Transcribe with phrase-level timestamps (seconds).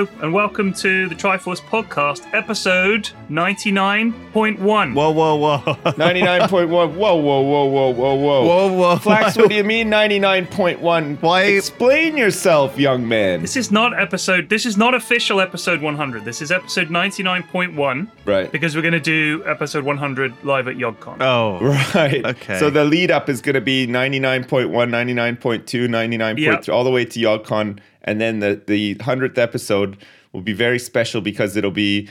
[0.00, 4.94] Hello, and welcome to the Triforce Podcast, episode 99.1.
[4.94, 5.58] Whoa, whoa, whoa.
[5.84, 6.70] 99.1.
[6.70, 8.44] Whoa, whoa, whoa, whoa, whoa, whoa.
[8.46, 8.96] Whoa, whoa.
[8.96, 11.20] Flax, what do you mean 99.1?
[11.20, 13.42] Why- Explain yourself, young man.
[13.42, 16.24] This is not episode, this is not official episode 100.
[16.24, 18.08] This is episode 99.1.
[18.24, 18.50] Right.
[18.50, 21.20] Because we're going to do episode 100 live at YogCon.
[21.20, 21.58] Oh.
[21.94, 22.24] Right.
[22.24, 22.58] Okay.
[22.58, 26.68] So the lead up is going to be 99.1, 99.2, 99.3, Yep.
[26.70, 27.78] all the way to YogCon.
[28.04, 29.98] And then the, the 100th episode
[30.32, 32.08] will be very special because it'll be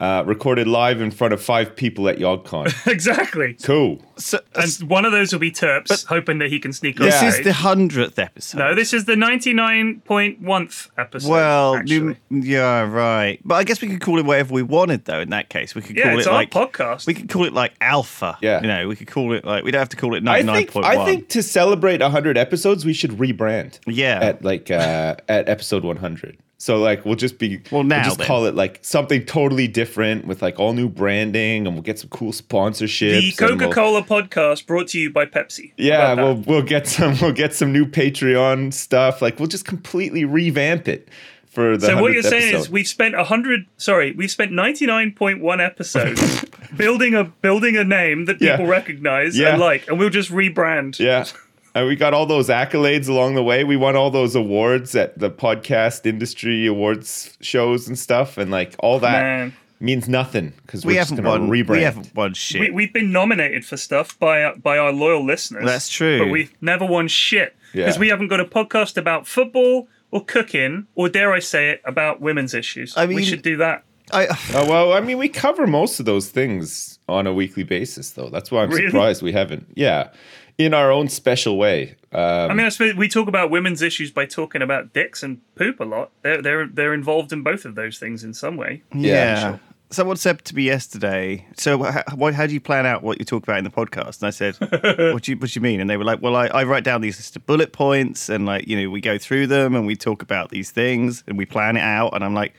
[0.00, 2.86] uh, recorded live in front of five people at YogCon.
[2.90, 3.54] exactly.
[3.62, 4.02] cool.
[4.16, 7.22] So, And one of those will be Terps, hoping that he can sneak on this
[7.22, 8.58] is the hundredth episode.
[8.58, 11.30] No, this is the 99.1th episode.
[11.30, 13.40] well, you, yeah, right.
[13.44, 15.20] But I guess we could call it whatever we wanted, though.
[15.20, 17.06] In that case, we could yeah, call it's it our like podcast.
[17.06, 18.36] we could call it like Alpha.
[18.40, 18.60] Yeah.
[18.60, 20.46] you know, we could call it like we don't have to call it I ninety
[20.46, 23.78] nine think I think to celebrate 100 episodes, we should rebrand.
[23.86, 24.18] Yeah.
[24.20, 26.38] At like uh, at episode 100.
[26.56, 28.26] So like we'll just be Well, now we'll just then.
[28.26, 32.08] call it like something totally different with like all new branding, and we'll get some
[32.10, 33.36] cool sponsorships.
[33.36, 35.72] the and we'll- Coca-Cola podcast brought to you by Pepsi.
[35.76, 39.20] yeah, we'll we'll get some we'll get some new Patreon stuff.
[39.20, 41.08] Like we'll just completely revamp it
[41.46, 41.86] for the.
[41.86, 43.66] So what you're 100th saying is we've spent hundred.
[43.76, 46.44] Sorry, we've spent ninety nine point one episodes
[46.76, 48.52] building a building a name that Yeah.
[48.56, 49.50] people recognize Yeah.
[49.52, 50.98] and like, and we'll just rebrand.
[50.98, 51.24] Yeah.
[51.74, 53.64] And we got all those accolades along the way.
[53.64, 58.76] We won all those awards at the podcast industry awards shows and stuff, and like
[58.78, 59.52] all that Man.
[59.80, 61.50] means nothing because we we're just haven't gonna won.
[61.50, 61.68] rebrand.
[61.70, 62.60] We haven't won shit.
[62.60, 65.64] We, we've been nominated for stuff by by our loyal listeners.
[65.64, 66.20] That's true.
[66.20, 68.00] but we've never won shit because Yeah.
[68.00, 72.20] we haven't got a podcast about football or cooking or dare I say it about
[72.20, 72.96] women's issues.
[72.96, 73.82] I mean, we should do that.
[74.12, 78.10] I, Oh well, I mean, we cover most of those things on a weekly basis,
[78.10, 78.28] though.
[78.28, 78.86] That's why I'm Really?
[78.86, 79.66] surprised we haven't.
[79.74, 80.10] Yeah,
[80.58, 81.96] in our own special way.
[82.12, 85.40] Um, I mean, I suppose we talk about women's issues by talking about dicks and
[85.56, 86.10] poop a lot.
[86.22, 88.82] They're they're they're involved in both of those things in some way.
[88.94, 89.40] yeah.
[89.40, 89.60] sure.
[89.90, 93.24] Someone said to me yesterday, "So, how, what, how do you plan out what you
[93.24, 94.56] talk about in the podcast?" And I said,
[95.12, 96.82] "What do you what do you mean?" And they were like, "Well, I, I write
[96.84, 99.86] down these list of bullet points, and like you know, we go through them, and
[99.86, 102.54] we talk about these things, and we plan it out." And I'm like,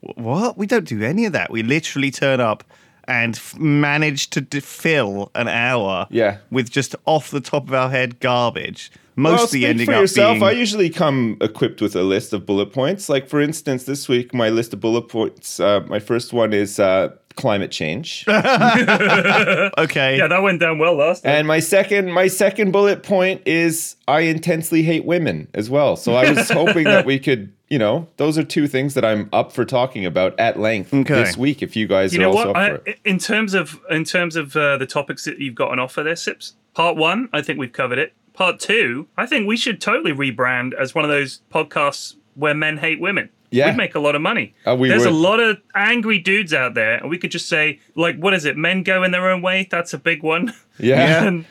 [0.00, 0.56] "What?
[0.58, 1.50] We don't do any of that.
[1.50, 2.64] We literally turn up."
[3.08, 6.38] And f- manage to d- fill an hour Yeah.
[6.50, 10.00] with just off the top of our head garbage, well, mostly speak ending for up
[10.00, 10.32] yourself.
[10.34, 13.08] being I usually come equipped with a list of bullet points.
[13.08, 15.60] Like for instance, this week my list of bullet points.
[15.60, 18.24] Uh, my first one is uh, climate change.
[18.28, 20.18] okay.
[20.18, 21.32] Yeah, that went down well last time.
[21.34, 25.96] And my second my second bullet point is I intensely hate women as well.
[25.96, 29.28] So I was hoping that we could, you know, those are two things that I'm
[29.32, 31.14] up for talking about at length Okay.
[31.14, 32.56] this week if you guys you are know also what?
[32.56, 32.98] up I, for it.
[33.04, 36.16] in terms of in terms of uh, the topics that you've got on offer there,
[36.16, 36.54] Sips.
[36.74, 38.12] Part one, I think we've covered it.
[38.34, 42.76] Part two, I think we should totally rebrand as one of those podcasts where men
[42.76, 43.30] hate women.
[43.50, 43.68] Yeah.
[43.70, 44.54] We'd make a lot of money.
[44.66, 47.80] Uh, we There's a lot of angry dudes out there, and we could just say,
[47.94, 48.56] like, what is it?
[48.56, 49.68] Men go in their own way.
[49.70, 50.52] That's a big one.
[50.78, 51.22] Yeah.
[51.26, 51.44] and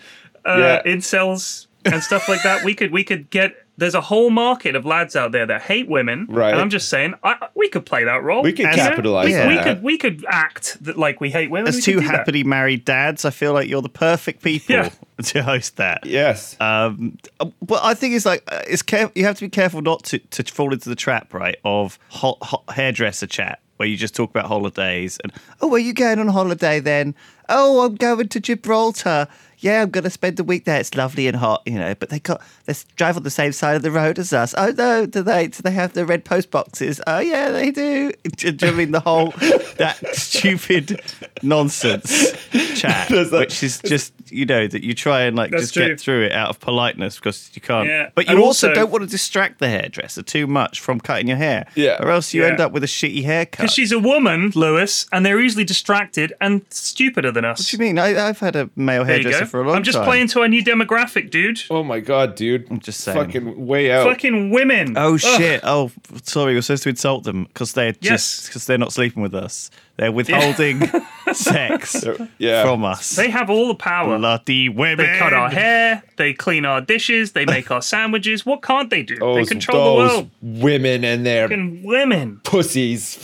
[0.45, 0.91] uh, Yeah.
[0.93, 2.63] incels and stuff like that.
[2.63, 3.64] We could we could get.
[3.77, 6.27] There's a whole market of lads out there that hate women.
[6.29, 6.51] Right.
[6.51, 8.41] And I'm just saying, I, we could play that role.
[8.41, 8.75] We could You know?
[8.75, 9.63] capitalize We, on we that.
[9.65, 11.67] could we could act that like we hate women.
[11.67, 12.15] As We two could do that.
[12.19, 14.89] happily married dads, I feel like you're the perfect people Yeah.
[15.23, 16.05] to host that.
[16.05, 16.55] Yes.
[16.61, 17.17] Um,
[17.61, 20.19] but I think it's like uh, it's care- you have to be careful not to,
[20.19, 24.29] to fall into the trap, right, of hot, hot hairdresser chat where you just talk
[24.29, 27.13] about holidays and oh, where you going on holiday then?
[27.49, 29.27] Oh, I'm going to Gibraltar.
[29.59, 30.79] Yeah, I'm going to spend the week there.
[30.79, 31.95] It's lovely and hot, you know.
[31.95, 34.53] But they got they drive on the same side of the road as us.
[34.57, 35.47] Oh no, do they?
[35.47, 37.01] Do they have the red post boxes?
[37.07, 38.11] Oh yeah, they do.
[38.37, 39.31] Do you mean the whole
[39.77, 41.01] that stupid
[41.41, 42.33] nonsense?
[42.75, 45.87] chat, like- which is just you know that you try and like just true.
[45.87, 47.87] get through it out of politeness because you can't.
[47.87, 51.27] Yeah, But you and also, don't want to distract the hairdresser too much from cutting
[51.27, 51.67] your hair.
[51.75, 51.97] Yeah.
[52.01, 52.49] Or else you Yeah.
[52.49, 53.59] end up with a shitty haircut.
[53.61, 57.59] Because she's a woman, Lewis, and they're easily distracted and stupider than us.
[57.59, 57.99] What do you mean?
[57.99, 59.49] I, I've had a male hairdresser go.
[59.49, 60.05] for a long I'm just time.
[60.05, 61.59] playing to our new demographic, dude.
[61.69, 62.69] Oh my god, dude!
[62.69, 63.17] I'm just saying.
[63.17, 64.05] Fucking way out.
[64.07, 64.97] Fucking women.
[64.97, 65.19] Oh Ugh.
[65.19, 65.61] shit!
[65.63, 65.91] Oh,
[66.23, 66.53] sorry.
[66.55, 68.35] We're supposed to insult them because they're Yes.
[68.35, 69.71] just because they're not sleeping with us.
[69.97, 70.81] They're withholding
[71.33, 72.05] sex
[72.37, 72.63] yeah.
[72.63, 73.15] from us.
[73.15, 74.17] They have all the power.
[74.17, 75.05] bloody women.
[75.05, 78.45] They cut our hair, they clean our dishes, they make our sandwiches.
[78.45, 79.15] What can't they do?
[79.17, 80.29] Those, they control the world.
[80.41, 82.41] women and their Fucking women.
[82.43, 83.15] pussies.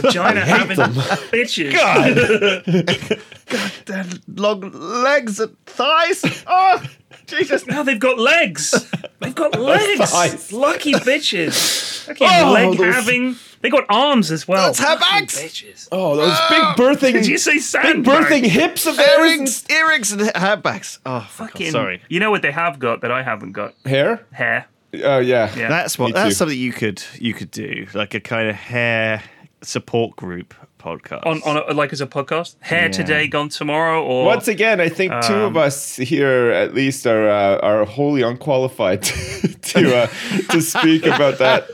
[0.00, 1.72] Vagina having bitches.
[1.72, 3.20] God.
[3.48, 4.04] God, their
[4.34, 4.60] long
[5.04, 6.42] legs and thighs.
[6.46, 6.82] Oh,
[7.26, 7.66] Jesus!
[7.66, 8.74] Now they've got legs.
[9.20, 10.52] They've got legs.
[10.52, 12.04] Lucky bitches.
[12.06, 13.36] Fucking Oh, leg those- having.
[13.60, 14.68] They got arms as well.
[14.68, 15.38] Those have Fucking bags.
[15.40, 15.88] Bitches.
[15.90, 18.04] Oh, those big birthing, Did you say sand?
[18.04, 19.08] big birthing hips of theirs.
[19.18, 20.98] Earrings, earrings, and handbags.
[21.04, 22.02] Oh, fuck, Fucking- sorry.
[22.08, 23.74] You know what they have got that I haven't got?
[23.84, 24.24] Hair?
[24.32, 24.66] Hair.
[25.04, 25.54] Oh yeah.
[25.56, 25.68] Yeah.
[25.68, 26.14] That's what.
[26.14, 29.22] That's something you could you could do, like a kind of hair
[29.62, 31.26] support group podcast.
[31.26, 32.56] On, on a, like as a podcast.
[32.60, 32.88] Hair Yeah.
[32.88, 37.06] today, gone tomorrow, or Once again, I think two Um, of us here, at least,
[37.06, 39.02] are uh, are wholly unqualified
[39.72, 40.06] to uh,
[40.50, 41.68] to speak about that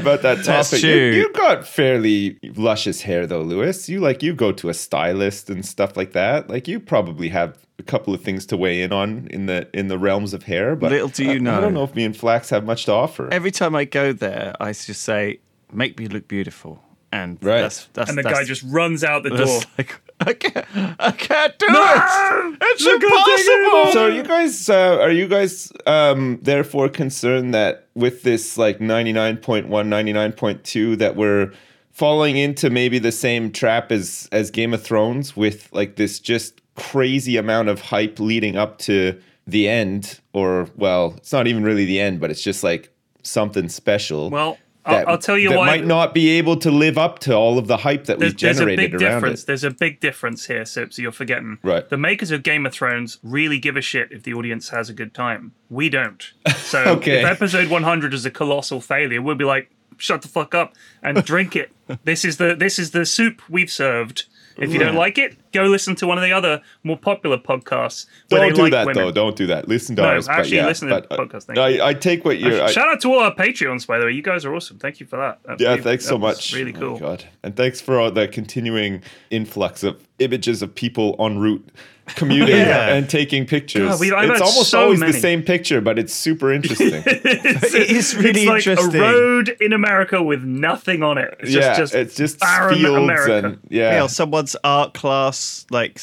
[0.00, 0.82] about that topic.
[0.82, 1.10] You, true.
[1.12, 3.88] you got fairly luscious hair, though, Lewis.
[3.88, 6.48] You like you go to a stylist and stuff like that.
[6.50, 9.88] Like you probably have a couple of things to weigh in on in the in
[9.88, 10.74] the realms of hair.
[10.76, 12.92] But Little do you I, I don't know if me and Flax have much to
[12.92, 13.28] offer.
[13.30, 15.40] Every time I go there, I just say,
[15.72, 16.82] "Make me look beautiful,"
[17.22, 17.62] and Right.
[17.62, 19.60] that's that's and the that's, guy just runs out the door.
[19.78, 20.66] like, I can't,
[20.98, 22.58] I can't do it.
[22.62, 23.40] It's Look how it
[23.82, 23.92] impossible.
[23.92, 28.78] So are you guys uh, are you guys um, therefore concerned that with this like
[28.78, 31.52] 99.1 99.2 that we're
[31.92, 36.60] falling into maybe the same trap as as Game of Thrones with like this just
[36.74, 41.84] crazy amount of hype leading up to the end or well it's not even really
[41.86, 42.90] the end but it's just like
[43.22, 45.66] something special Well, I'll, I'll tell you that why.
[45.66, 48.40] might not be able to live up to all of the hype that there's, we've
[48.40, 49.42] there's a generated big difference.
[49.42, 50.98] it There's a big difference here, Sips.
[50.98, 51.58] You're forgetting.
[51.62, 51.88] Right.
[51.88, 54.92] The makers of Game of Thrones really give a shit if the audience has a
[54.94, 55.52] good time.
[55.70, 56.22] We don't.
[56.56, 57.20] So Okay.
[57.20, 61.22] if episode 100 is a colossal failure, we'll be like, shut the fuck up and
[61.24, 61.70] drink it.
[62.04, 64.26] this is the this is the soup we've served.
[64.58, 68.06] If you don't like it, go listen to one of the other more popular podcasts.
[68.28, 69.04] Don't do like that women.
[69.04, 69.12] though.
[69.12, 69.68] Don't do that.
[69.68, 70.26] Listen to No, ours.
[70.26, 71.82] but actually yeah, listen to but, the uh, podcast, you.
[71.82, 72.62] I, I take what you're.
[72.62, 74.12] I- Shout out to all our Patreons, by the way.
[74.12, 74.78] You guys are awesome.
[74.78, 75.42] Thank you for that.
[75.44, 76.52] That Yeah, really- thanks that so much.
[76.54, 76.98] Really Oh cool.
[76.98, 77.24] God.
[77.42, 81.68] And thanks for all the continuing influx of images of people en route
[82.14, 82.94] commuting Yeah.
[82.94, 83.88] and taking pictures.
[83.88, 85.12] God, we've- it's almost so always many.
[85.12, 87.02] the same picture, but it's super interesting.
[87.06, 89.00] it's, It is really it's like interesting.
[89.00, 91.36] a road in America with nothing on it.
[91.40, 93.48] It's yeah, just, just it's just barren fields America.
[93.48, 93.96] and yeah.
[93.96, 96.00] Yeah, or someone's art class, like,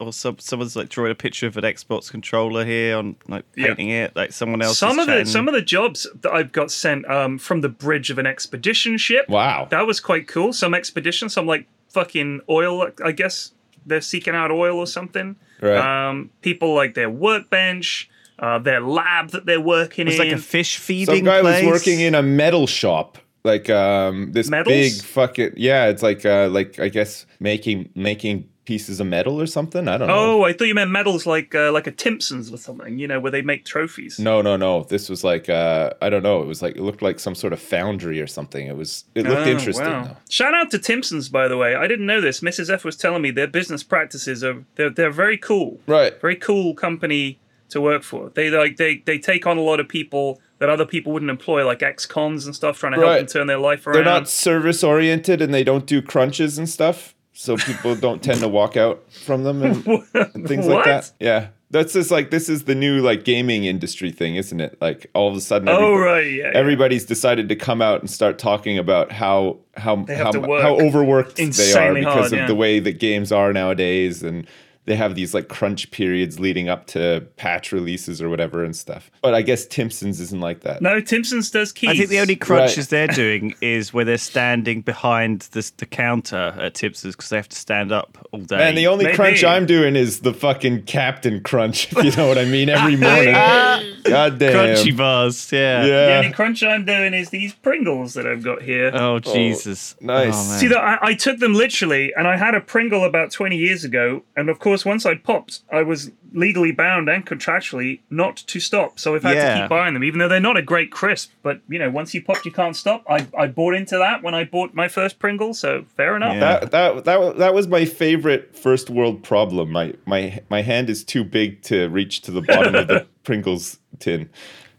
[0.00, 3.68] or some, someone's like drawing a picture of an Xbox controller here on like Yeah.
[3.68, 4.78] painting it, like someone else.
[4.78, 7.68] some is of the some of the jobs that I've got sent um, from the
[7.68, 9.28] bridge of an expedition ship.
[9.28, 9.68] Wow.
[9.70, 10.52] that was quite cool.
[10.52, 12.90] Some expedition, some like fucking oil.
[13.04, 13.52] I guess
[13.86, 15.36] they're seeking out oil or something.
[15.60, 16.08] Right.
[16.08, 20.22] Um, people like their workbench, uh, their lab that they're working It's in.
[20.22, 21.16] It's like a fish feeding.
[21.16, 21.64] Some guy place.
[21.64, 23.18] was working in a metal shop.
[23.44, 24.74] Like um this Metals?
[24.74, 29.46] big fucking yeah, it's like uh like I guess making making pieces of metal or
[29.46, 29.88] something.
[29.88, 30.14] I don't know.
[30.40, 32.98] Oh, I thought you meant medals like uh, like a Timpsons or something.
[32.98, 34.18] You know, where they make trophies.
[34.18, 34.82] No, no, no.
[34.84, 36.42] This was like uh I don't know.
[36.42, 38.66] It was like it looked like some sort of foundry or something.
[38.66, 40.04] It was it looked Oh, interesting wow.
[40.04, 40.16] though.
[40.28, 41.74] Shout out to Timpsons, by the way.
[41.74, 42.40] I didn't know this.
[42.40, 42.68] Mrs.
[42.68, 45.80] F was telling me their business practices are they're, they're very cool.
[45.86, 46.20] Right.
[46.20, 47.38] Very cool company
[47.70, 48.30] to work for.
[48.30, 51.66] They like they they take on a lot of people that other people wouldn't employ,
[51.66, 53.96] like ex-cons and stuff, trying to help them turn their life around.
[53.96, 57.14] They're not service oriented and they don't do crunches and stuff.
[57.38, 61.12] So people don't tend to walk out from them and, and things like that.
[61.20, 61.48] Yeah.
[61.70, 64.80] That's just like this is the new like gaming industry thing, isn't it?
[64.80, 66.44] Like all of a sudden Oh right, yeah.
[66.44, 66.50] yeah.
[66.54, 71.44] everybody's decided to come out and start talking about how how how, how overworked they
[71.44, 72.46] are because hard, of yeah.
[72.46, 74.46] the way that games are nowadays and
[74.86, 79.10] they have these like crunch periods leading up to patch releases or whatever and stuff.
[79.22, 80.80] But I guess Timpsons isn't like that.
[80.80, 81.90] No, Timpsons does keys.
[81.90, 82.88] I think the only crunches Right.
[82.90, 87.48] they're doing is where they're standing behind the, the counter at Tips's because they have
[87.48, 88.56] to stand up all day.
[88.68, 89.16] And the only Maybe.
[89.16, 92.96] crunch I'm doing is the fucking Captain Crunch, if you know what I mean, every
[93.06, 93.32] morning.
[93.34, 94.52] God damn.
[94.76, 95.84] crunchy bars, yeah.
[95.84, 96.06] yeah.
[96.06, 98.90] the only crunch I'm doing is these Pringles that I've got here.
[98.94, 99.94] Oh Jesus!
[100.00, 100.34] Oh, nice.
[100.34, 100.58] Oh.
[100.58, 103.84] See that I, I took them literally, and I had a Pringle about 20 years
[103.84, 108.36] ago, and of course course, once I'd popped, I was legally bound and contractually not
[108.36, 108.98] to stop.
[108.98, 111.30] So I've had to keep buying them, even though they're not a great crisp.
[111.42, 113.04] But you know, once you popped, you can't stop.
[113.08, 116.34] I, I bought into that when I bought my first Pringles, so fair enough.
[116.34, 116.40] Yeah.
[116.40, 119.72] That that that that was my favorite first world problem.
[119.72, 123.78] My my my hand is too big to reach to the bottom of the Pringles
[123.98, 124.28] tin.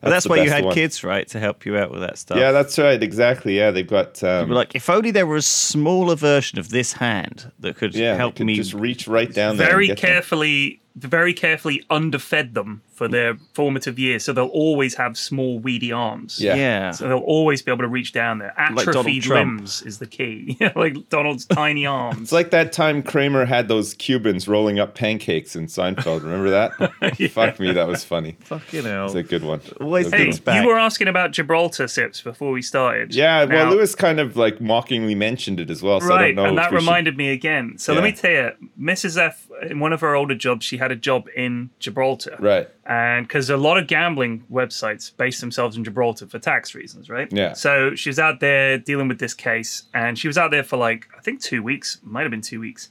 [0.01, 0.73] But that's why you had one.
[0.73, 2.37] kids, right, to help you out with that stuff.
[2.37, 3.01] Yeah, that's right.
[3.01, 3.57] Exactly.
[3.57, 4.23] Yeah, they've got.
[4.23, 8.15] Um, like, if only there were a smaller version of this hand that could yeah,
[8.15, 8.55] help could me.
[8.55, 9.67] just reach right down there.
[9.67, 10.01] very and them.
[10.01, 15.91] carefully, very carefully underfed them for their formative years, so they'll always have small, weedy
[15.91, 16.39] arms.
[16.41, 16.55] Yeah.
[16.55, 16.91] yeah.
[16.91, 18.53] So they'll always be able to reach down there.
[18.57, 19.57] Donald Atrophied Trump.
[19.59, 20.57] limbs is the key.
[20.75, 22.19] like Donald's tiny arms.
[22.21, 26.23] It's like that time Kramer had those Cubans rolling up pancakes in Seinfeld.
[26.23, 26.73] Remember that?
[27.31, 28.35] Fuck me, that was funny.
[28.45, 29.05] Fucking hell.
[29.05, 29.61] It's a good one.
[29.79, 30.63] Always That's a good Hey, one.
[30.63, 33.13] you were asking about Gibraltar sips before we started.
[33.13, 36.01] Yeah, well, Now- Lewis kind of like mockingly mentioned it as well.
[36.01, 37.77] So I right, don't know and that we should- reminded me again.
[37.77, 38.51] So let me tell you,
[38.81, 39.21] Mrs.
[39.21, 42.37] F, in one of her older jobs, she had a job in Gibraltar.
[42.39, 42.69] Right.
[42.85, 47.27] And because a lot of gambling websites base themselves in Gibraltar for tax reasons, right?
[47.31, 47.53] Yeah.
[47.53, 50.77] So she was out there dealing with this case, and she was out there for
[50.77, 52.89] like, I think two weeks, might have been two weeks.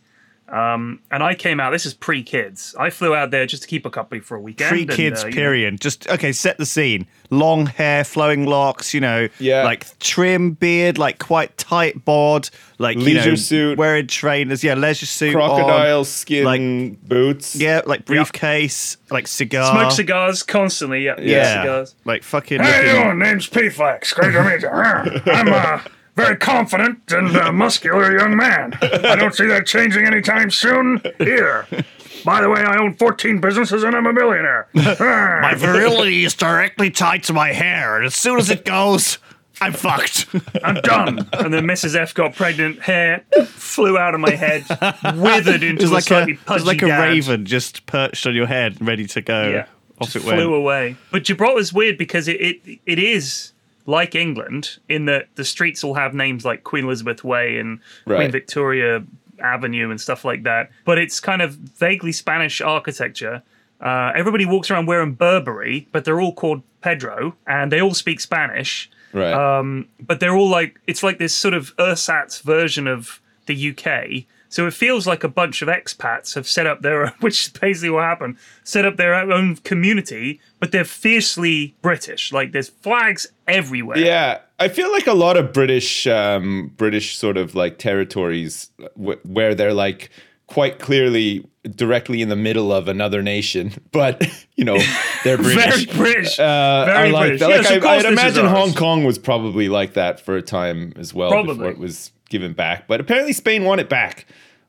[0.48, 2.74] Um, and I came out, this is pre kids.
[2.78, 4.68] I flew out there just to keep a company for a weekend.
[4.70, 5.80] Pre kids, uh, you know, period.
[5.80, 6.30] Just okay.
[6.32, 7.06] Set the scene.
[7.30, 8.94] Long hair, flowing locks.
[8.94, 9.64] You know, Yeah.
[9.64, 12.48] like trim beard, like quite tight bod,
[12.78, 13.78] like you Leisure know, suit.
[13.78, 14.62] wearing trainers.
[14.62, 15.34] Yeah, leisure suit.
[15.34, 15.48] on.
[15.64, 17.56] Crocodile skin like- boots.
[17.56, 19.72] Yeah, like briefcase, like cigar.
[19.72, 21.04] Smoke cigars constantly.
[21.04, 21.16] Yeah.
[21.18, 21.94] Yeah, Cigars.
[22.04, 22.60] like fucking.
[22.60, 23.18] How you looking- doing?
[23.18, 24.12] Name's P-Flex.
[24.12, 24.68] Great to meet you.
[25.32, 25.82] I'm a
[26.16, 28.72] very confident and uh, muscular young man.
[28.82, 31.00] I don't see that changing anytime soon.
[31.18, 31.66] Here.
[32.24, 34.66] By the way, I own 14 businesses and I'm a millionaire.
[34.74, 39.18] My virility is directly tied to my hair, and as soon as it goes,
[39.60, 40.26] I'm fucked.
[40.64, 41.28] I'm done.
[41.32, 41.94] And then Mrs.
[41.94, 42.80] F got pregnant.
[42.80, 44.64] Hair flew out of my head,
[45.14, 47.02] withered into It's a like a, slightly it's pudgy like a dad.
[47.10, 49.48] raven just perched on your head, ready to go.
[49.50, 49.66] Yeah,
[50.00, 50.38] Off just it went.
[50.40, 50.96] flew away.
[51.12, 53.52] But Gibraltar's weird because it, it it is
[53.86, 58.30] like England in that the streets all have names like Queen Elizabeth Way and Queen
[58.30, 59.04] Victoria
[59.40, 60.70] Avenue and stuff like that.
[60.84, 63.42] But it's kind of vaguely Spanish architecture.
[63.80, 68.20] Uh, everybody walks around wearing Burberry, but they're all called Pedro, and they all speak
[68.20, 68.90] Spanish.
[69.12, 69.32] Right.
[69.32, 74.24] Um, but they're all like it's like this sort of ersatz version of the UK.
[74.48, 77.90] So it feels like a bunch of expats have set up their, which is basically
[77.90, 82.32] what happened, set up their own community, but they're fiercely British.
[82.32, 83.98] Like there's flags everywhere.
[83.98, 89.18] Yeah, I feel like a lot of British, um, British sort of like territories w-
[89.24, 90.10] where they're like
[90.46, 94.24] quite clearly directly in the middle of another nation, but
[94.54, 94.78] you know
[95.24, 95.86] they're British.
[95.86, 96.38] Very British.
[96.38, 97.40] Uh, Very I like British.
[97.48, 98.46] Yes, Like, course I, I'd imagine.
[98.46, 101.54] Hong Kong was probably like that for a time as well Probably.
[101.54, 102.86] before it was given back.
[102.86, 104.26] But apparently Spain won it back,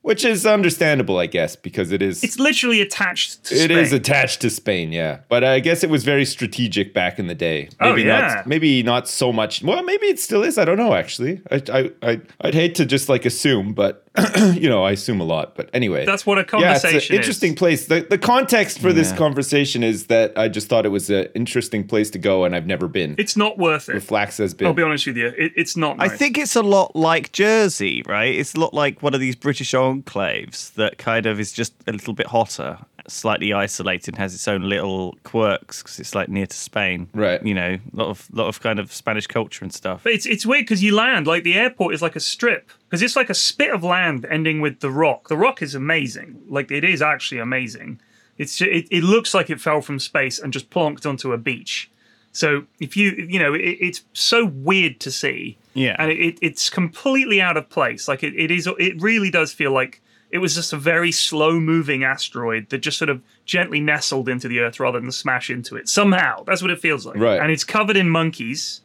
[0.07, 3.71] which is understandable, I guess, because it is It's literally attached to Spain.
[3.71, 5.19] it is attached to Spain, yeah.
[5.27, 7.67] But I guess it was very strategic back in the day.
[7.81, 8.35] Oh, Maybe yeah.
[8.35, 9.61] not maybe not so much.
[9.61, 10.57] Well, maybe it still is.
[10.57, 11.41] I don't know actually.
[11.51, 14.07] I I, I I'd hate to just like assume, but
[14.55, 15.55] you know, I assume a lot.
[15.55, 16.05] But anyway.
[16.05, 17.87] That's what a yeah, it's conversation an interesting place.
[17.87, 21.85] The the context for this conversation is that I just thought it was an interesting
[21.85, 23.15] place to go and I've never been.
[23.17, 23.99] It's not worth it.
[24.01, 24.67] Flax has been.
[24.67, 25.27] I'll be honest with you.
[25.27, 25.97] It, it's not.
[25.99, 28.33] I think it's a lot like Jersey, right?
[28.33, 31.91] It's a lot like one of these British enclaves that kind of is just a
[31.91, 32.77] little bit hotter,
[33.07, 37.43] slightly isolated, has its own little quirks because it's like near to Spain, Right.
[37.45, 40.01] You know, a lot of lot of kind of Spanish culture and stuff.
[40.03, 43.01] But it's it's weird because you land like the airport is like a strip because
[43.01, 45.29] it's like a spit of land ending with the rock.
[45.29, 46.41] The rock is amazing.
[46.47, 47.99] Like it is actually amazing.
[48.37, 51.37] It's ju- it, it looks like it fell from space and just plonked onto a
[51.37, 51.89] beach.
[52.38, 55.58] So if you you know it, it's so weird to see.
[55.74, 55.96] Yeah.
[55.98, 58.08] and it, it's completely out of place.
[58.08, 58.70] Like it, it is.
[58.77, 63.00] It really does feel like it was just a very slow moving asteroid that just
[63.00, 65.89] sort of gently nestled into the Earth rather than smash into it.
[65.89, 67.17] Somehow that's what it feels like.
[67.17, 67.39] Right.
[67.41, 68.82] and it's covered in monkeys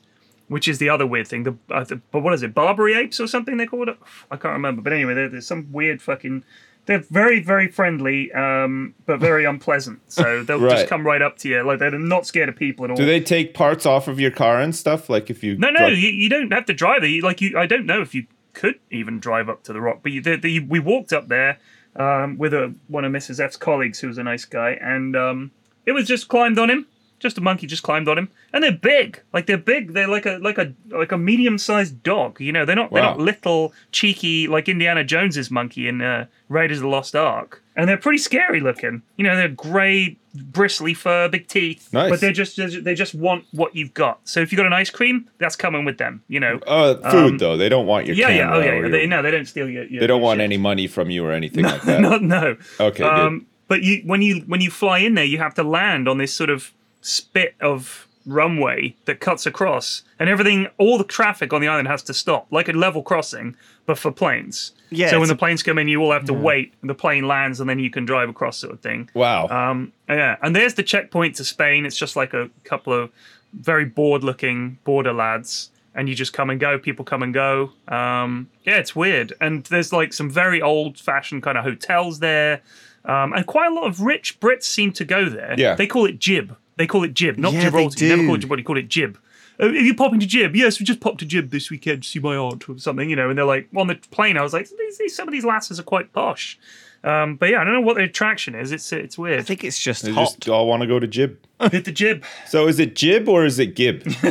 [0.49, 1.45] which is the other weird thing.
[1.45, 2.55] The, uh, the but what is it?
[2.55, 3.99] Barbary apes or something they called it?
[4.31, 4.83] I can't remember.
[4.83, 6.45] But anyway, there, there's some weird fucking.
[6.87, 10.01] They're very very friendly, um, but very unpleasant.
[10.11, 10.71] So they'll Right.
[10.79, 12.97] just come right up to you, like they're not scared of people at all.
[12.97, 15.09] Do they take parts off of your car and stuff?
[15.09, 17.05] Like if you No, no, drive- you, you don't have to drive.
[17.05, 20.01] You, like you, I don't know if you could even drive up to the rock,
[20.03, 21.59] but you, the, the, we walked up there
[21.97, 23.39] um, with a, one of Mrs.
[23.41, 25.51] F's colleagues, who was a nice guy, and um,
[25.87, 26.87] it was just climbed on him,
[27.23, 29.21] Just a monkey just climbed on him, and they're big.
[29.33, 29.93] Like they're big.
[29.93, 32.41] They're like a like a like a medium sized dog.
[32.41, 33.11] You know, they're not they're Wow.
[33.11, 37.89] not little cheeky like Indiana Jones's monkey in uh, Raiders of the Lost Ark, and
[37.89, 39.03] they're pretty scary looking.
[39.17, 41.89] You know, they're grey, bristly fur, big teeth.
[41.93, 42.11] Nice.
[42.11, 44.19] But they're just they just want what you've got.
[44.25, 46.23] So if you got an ice cream, that's coming with them.
[46.27, 46.59] You know.
[46.67, 48.65] Uh, food though, they don't want your Um, yeah, yeah, oh yeah.
[48.65, 48.79] yeah.
[48.81, 49.85] your- They, no, they don't steal your.
[49.85, 50.45] your they don't your want shit.
[50.45, 52.01] any money from you or anything like that.
[52.09, 52.57] no, no.
[52.81, 53.05] Okay.
[53.05, 56.19] Um, but you when you when you fly in there, you have to land on
[56.19, 56.73] this sort of
[57.03, 62.03] spit of runway that cuts across, and everything, all the traffic on the island has
[62.05, 64.73] to stop, like a level crossing, but for planes.
[64.91, 67.27] Yeah, So when the planes come in, you all have to wait, and the plane
[67.27, 69.11] lands, and then you can drive across, sort of thing.
[69.15, 69.49] wow.
[69.49, 71.85] Um, yeah, and there's the checkpoint to Spain.
[71.85, 73.11] It's just like a couple of
[73.55, 76.79] very bored-looking border lads, and you just come and go.
[76.79, 77.73] People come and go.
[77.89, 79.33] Um, yeah, it's weird.
[79.41, 82.61] And there's like some very old-fashioned kind of hotels there,
[83.05, 85.55] um, and quite a lot of rich Brits seem to go there.
[85.59, 85.75] Yeah.
[85.75, 86.57] they call it Jib.
[86.77, 88.05] They call it Jib, not Yeah, they Gibraltar.
[88.05, 88.27] You never do.
[88.29, 88.61] call it Gibraltar.
[88.61, 89.19] You call it Jib.
[89.61, 92.09] Uh, If you pop into Jib, yes, we just popped to Jib this weekend to
[92.09, 93.29] see my aunt or something, you know.
[93.29, 94.37] And they're like on the plane.
[94.39, 96.59] I was like, these, these, some of these lasses are quite posh.
[97.05, 98.71] Um, but yeah, I don't know what the attraction is.
[98.71, 99.41] It's it's weird.
[99.41, 100.25] I think it's just they hot.
[100.37, 101.37] just all want to go to Jib.
[101.71, 102.25] Hit the jib.
[102.47, 104.03] So is it Jib or is it Gib?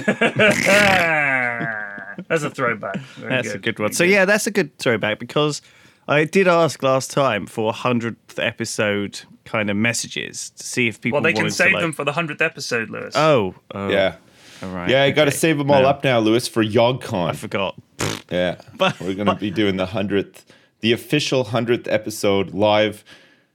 [2.27, 2.97] That's a throwback.
[3.17, 3.93] Very That's a good one.
[3.93, 5.61] So yeah, that's a good throwback because
[6.07, 11.17] I did ask last time for hundredth episode kind of messages to see if people.
[11.17, 13.13] Well, they can save like- them for the hundredth episode, Lewis.
[13.15, 14.15] Oh, oh, yeah.
[14.63, 14.89] all right.
[14.89, 17.29] Yeah, you got to save them all No, up now, Lewis, for YogCon.
[17.29, 17.75] I forgot.
[18.31, 18.55] Yeah.
[18.77, 20.43] But- We're going to be doing the 100th,
[20.81, 23.03] the official 100th episode live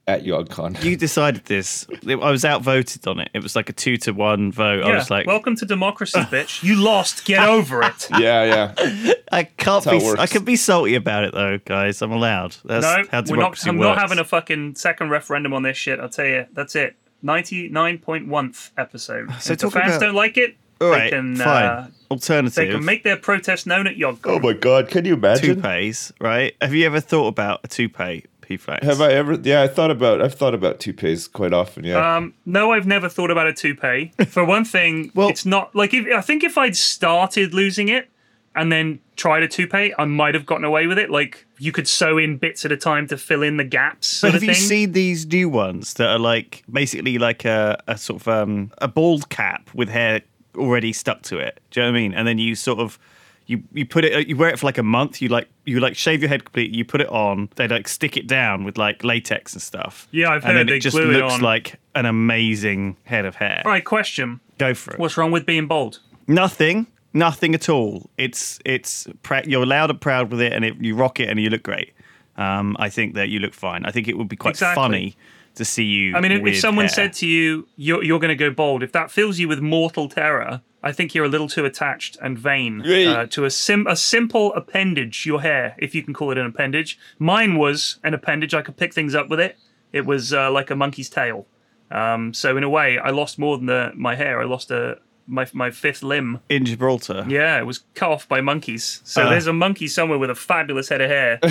[0.08, 0.82] at YogCon.
[0.84, 1.86] You decided this.
[2.08, 3.28] I was outvoted on it.
[3.34, 4.84] It was like a two to one vote.
[4.84, 6.62] I was like, welcome to democracy, bitch.
[6.62, 7.24] You lost.
[7.24, 8.08] Get over it.
[8.18, 9.12] yeah, yeah.
[9.32, 10.20] I can't how it be.
[10.20, 12.02] I can be salty about it though, guys.
[12.02, 12.56] I'm allowed.
[12.64, 13.66] That's No, how we're not.
[13.66, 13.86] I'm works.
[13.86, 15.98] not having a fucking second referendum on this shit.
[15.98, 16.46] I'll tell you.
[16.52, 16.96] That's it.
[17.22, 19.28] Ninety-nine point one episode.
[19.40, 21.34] So if the fans about- don't like it, All they can.
[21.36, 21.64] fine.
[21.64, 22.54] Uh, Alternative.
[22.54, 24.20] they can make their protest known at YogCon.
[24.26, 25.56] Oh my God, can you imagine?
[25.60, 26.54] toupees, right?
[26.60, 28.86] Have you ever thought about a toupee, P-Flax?
[28.86, 29.34] Have I ever?
[29.42, 30.22] Yeah, I thought about.
[30.22, 31.84] I've thought about toupees quite often.
[31.84, 32.16] Yeah.
[32.16, 34.12] Um, no, I've never thought about a toupee.
[34.28, 38.08] For one thing, Well- it's not like if I think if I'd started losing it
[38.54, 41.10] and then tried a toupee, I might have gotten away with it.
[41.10, 44.06] Like you could sew in bits at a time to fill in the gaps.
[44.06, 44.62] Sort But of have you thing.
[44.68, 48.88] seen these new ones that are like basically like a, a sort of um, a
[48.88, 50.22] bald cap with hair
[50.56, 51.60] already stuck to it?
[51.70, 52.14] Do you know what I mean?
[52.14, 52.98] And then you sort of
[53.46, 55.22] you you put it you wear it for like a month.
[55.22, 56.76] You like you like shave your head completely.
[56.76, 57.48] You put it on.
[57.56, 60.08] They like stick it down with like latex and stuff.
[60.10, 61.40] Yeah, I've and heard then they it just glue it looks on.
[61.40, 63.62] like an amazing head of hair.
[63.64, 64.98] All right, question: Go for it.
[64.98, 66.00] What's wrong with being bold?
[66.26, 66.86] Nothing.
[67.12, 68.10] Nothing at all.
[68.18, 69.06] It's it's
[69.46, 71.94] you're loud and proud with it, and it, you rock it, and you look great.
[72.36, 73.86] Um, I think that you look fine.
[73.86, 74.82] I think it would be quite Exactly.
[74.82, 75.16] funny
[75.54, 76.14] to see you.
[76.14, 76.90] I mean, if, if someone hair.
[76.90, 80.10] said to you, "You're, you're going to go bold," if that fills you with mortal
[80.10, 83.06] terror, I think you're a little too attached and vain Right.
[83.06, 86.46] uh, to a sim a simple appendage, your hair, if you can call it an
[86.46, 86.98] appendage.
[87.18, 88.54] Mine was an appendage.
[88.54, 89.56] I could pick things up with it.
[89.92, 91.46] It was uh, like a monkey's tail.
[91.90, 94.40] Um, so in a way, I lost more than the, my hair.
[94.40, 96.38] I lost a my my fifth limb.
[96.48, 97.24] in Gibraltar.
[97.28, 99.00] Yeah, it was cut off by monkeys.
[99.04, 99.30] So Uh.
[99.30, 101.38] there's a monkey somewhere with a fabulous head of hair.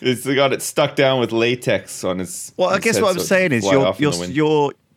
[0.00, 2.52] it's got it stuck down with latex on his.
[2.56, 3.98] Well, I guess head what I'm so it saying is fly your off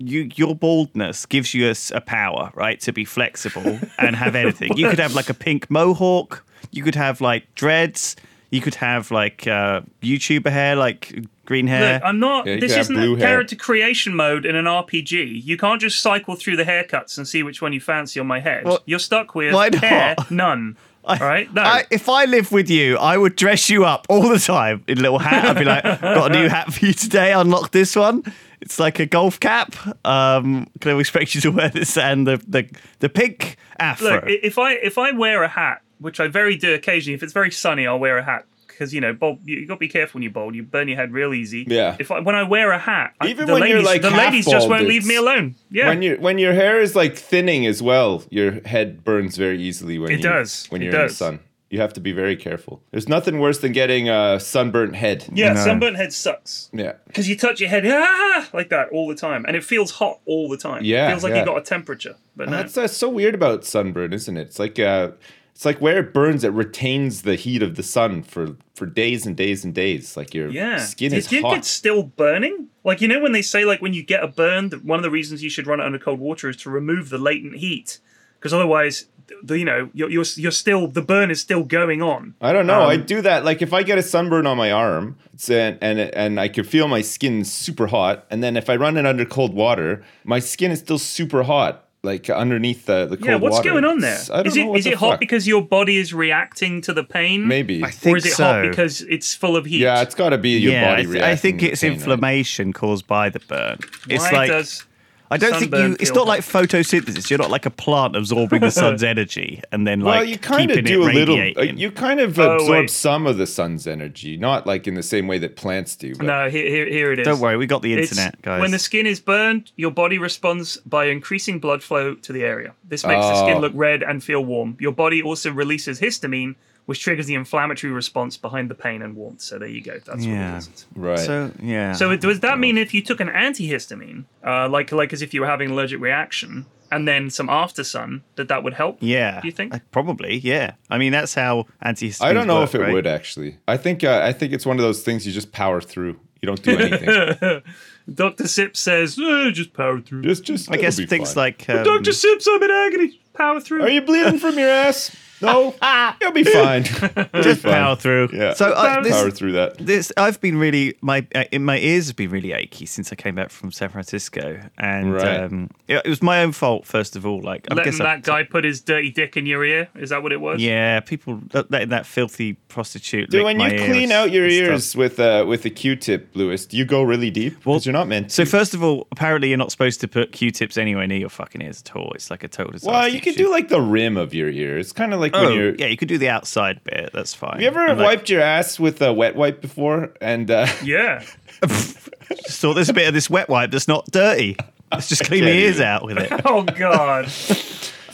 [0.02, 4.16] in your the you, your baldness gives you a power, right, to be flexible and
[4.16, 4.78] have anything.
[4.78, 6.46] You could have like a pink mohawk.
[6.72, 8.16] You could have like dreads.
[8.50, 11.96] You could have like uh, YouTuber hair, like green hair.
[11.96, 12.46] Look, I'm not.
[12.46, 15.44] Yeah, this isn't a character creation mode in an RPG.
[15.44, 18.40] You can't just cycle through the haircuts and see which one you fancy on my
[18.40, 18.66] head.
[18.66, 20.78] Well, You're stuck with why hair, none.
[21.04, 21.64] All right, no.
[21.64, 25.00] I, if I lived with you, I would dress you up all the time in
[25.00, 25.46] a little hat.
[25.46, 27.34] I'd be like, "Got a new hat for you today.
[27.34, 28.24] Unlock this one.
[28.62, 29.76] It's like a golf cap.
[30.06, 32.70] Um, can I expect you to wear this and the the,
[33.00, 36.74] the pink afro?" Look, if I if I wear a hat, which I very do
[36.74, 39.68] occasionally, if it's very sunny, I'll wear a hat because you know, bold, you, you
[39.68, 40.56] got to be careful when you bowl.
[40.56, 41.66] You burn your head real easy.
[41.68, 41.96] Yeah.
[42.00, 44.10] If I, when I wear a hat, I- Even the when ladies, you're, like, the
[44.12, 45.56] ladies just won't leave me alone.
[45.70, 45.90] Yeah.
[45.90, 50.00] When your when your hair is like thinning as well, your head burns very easily
[50.00, 50.66] when It you, does.
[50.70, 51.40] when It you're in the sun.
[51.72, 52.84] You have to be very careful.
[52.92, 55.26] There's nothing worse than getting a sunburnt head.
[55.34, 55.64] yeah, No.
[55.64, 56.70] sunburnt head sucks.
[56.74, 56.94] Yeah.
[57.08, 60.20] Because you touch your head ah, like that all the time, and it feels hot
[60.26, 60.84] all the time.
[60.84, 61.40] Yeah, feels like yeah.
[61.40, 62.16] you got a temperature.
[62.36, 62.58] But no.
[62.58, 64.42] That's, that's so weird about sunburn, isn't it?
[64.42, 65.12] It's like uh,
[65.56, 69.26] it's like where it burns, it retains the heat of the sun for for days
[69.26, 70.18] and days and days.
[70.18, 70.80] Like your yeah.
[70.80, 71.58] skin Do you is think hot.
[71.58, 72.68] it's still burning?
[72.84, 75.04] Like you know when they say like when you get a burn, that one of
[75.04, 78.00] the reasons you should run it under cold water is to remove the latent heat,
[78.40, 79.06] because otherwise
[79.44, 82.36] the, you know you're, you're you're still the burn is still going on.
[82.42, 82.82] I don't know.
[82.82, 83.44] I Um, do that.
[83.46, 86.64] Like if I get a sunburn on my arm, it's, and and and I can
[86.64, 90.40] feel my skin super hot, and then if I run it under cold water, my
[90.40, 93.32] skin is still super hot, like underneath the the cold water.
[93.32, 93.70] Yeah, what's water.
[93.72, 94.14] going on there?
[94.14, 95.20] It's- I don't Is it know what is the it hot fuck.
[95.20, 97.48] because your body is reacting to the pain?
[97.48, 97.84] maybe?
[97.84, 98.44] I think or is it so.
[98.44, 99.82] hot because it's full of heat?
[99.82, 101.32] Yeah, it's got to be your yeah, body I, th- reacting.
[101.32, 101.98] I think to the it's pain, right?
[101.98, 103.78] inflammation caused by the burn.
[104.10, 104.86] It's Why like does
[105.34, 105.96] I don't think you.
[106.00, 107.30] It's not like photosynthesis.
[107.30, 110.70] You're not like a plant absorbing the sun's energy and then like Well, you kind
[110.70, 111.36] of do a little.
[111.40, 111.62] uh.
[111.64, 112.90] You kind of Oh, absorb wait.
[112.90, 116.14] some of the sun's energy, not like in the same way that plants do.
[116.16, 117.26] But No, here, here, here it is.
[117.26, 118.60] Don't worry, we got the It's- internet, guys.
[118.62, 122.74] When the skin is burned, your body responds by increasing blood flow to the area.
[122.88, 123.62] This makes the skin Oh.
[123.62, 124.76] look red and feel warm.
[124.80, 126.56] Your body also releases histamine,
[126.92, 129.42] which triggers the inflammatory response behind the pain and warmth.
[129.42, 129.98] So there you go.
[130.06, 130.56] That's Yeah.
[130.56, 130.86] what it is.
[130.96, 131.20] right.
[131.20, 131.94] So yeah.
[131.94, 135.40] So does that mean if you took an antihistamine, uh, like like as if you
[135.42, 138.98] were having an allergic reaction, and then some after sun, that that would help?
[139.00, 139.74] yeah, Do you think?
[139.92, 140.40] Probably?
[140.40, 140.74] Yeah.
[140.90, 142.22] I mean, that's how antihistamines.
[142.26, 142.94] I don't know work, if it right?
[142.94, 143.58] would actually.
[143.68, 146.20] I think uh, I think it's one of those things you just power through.
[146.42, 147.62] You don't do anything.
[148.14, 148.48] Dr.
[148.48, 150.24] Sips says, eh, just power through.
[150.24, 150.70] just just.
[150.72, 151.44] I guess it'll be things fine.
[151.44, 152.12] like um, Dr.
[152.12, 153.20] Sips, I'm in agony.
[153.34, 153.84] Power through.
[153.84, 155.16] Are you bleeding from your ass?
[155.42, 155.74] No,
[156.22, 156.84] you'll be fine.
[156.86, 157.74] You'll just be fine.
[157.74, 158.30] power through.
[158.34, 158.54] Yeah.
[158.54, 159.78] So uh, this, power through that.
[159.78, 163.16] this I've been really my uh, in my ears have been really achy since I
[163.16, 165.40] came back from San Francisco, and Right.
[165.42, 167.42] um, it, it was my own fault first of all.
[167.42, 169.90] Like I Letting guess I- that guy put his dirty dick in your ear?
[169.96, 170.62] Is that what it was?
[170.62, 173.30] Yeah, people letting that filthy prostitute.
[173.30, 174.68] Dude, lick when you my clean out your and stuff.
[174.70, 177.54] ears with uh, with a Q-tip, Lewis, do you go really deep?
[177.60, 178.36] Because Well, you're not meant to.
[178.36, 181.62] So first of all, apparently you're not supposed to put Q-tips anywhere near your fucking
[181.62, 182.12] ears at all.
[182.14, 182.92] It's like a total disaster.
[182.92, 184.78] well, you could do like the rim of your ear.
[184.78, 185.76] It's kind of like Oh, when you're.
[185.76, 187.12] yeah, you could do the outside bit.
[187.14, 187.54] That's fine.
[187.54, 190.12] Have you ever And, like, wiped your ass with a wet wipe before?
[190.22, 191.24] And uh, Yeah.
[191.68, 194.58] Just thought there's a bit of this wet wipe that's not dirty.
[194.92, 195.88] Let's just clean my ears even.
[195.88, 196.32] out with it.
[196.46, 197.32] Oh, God.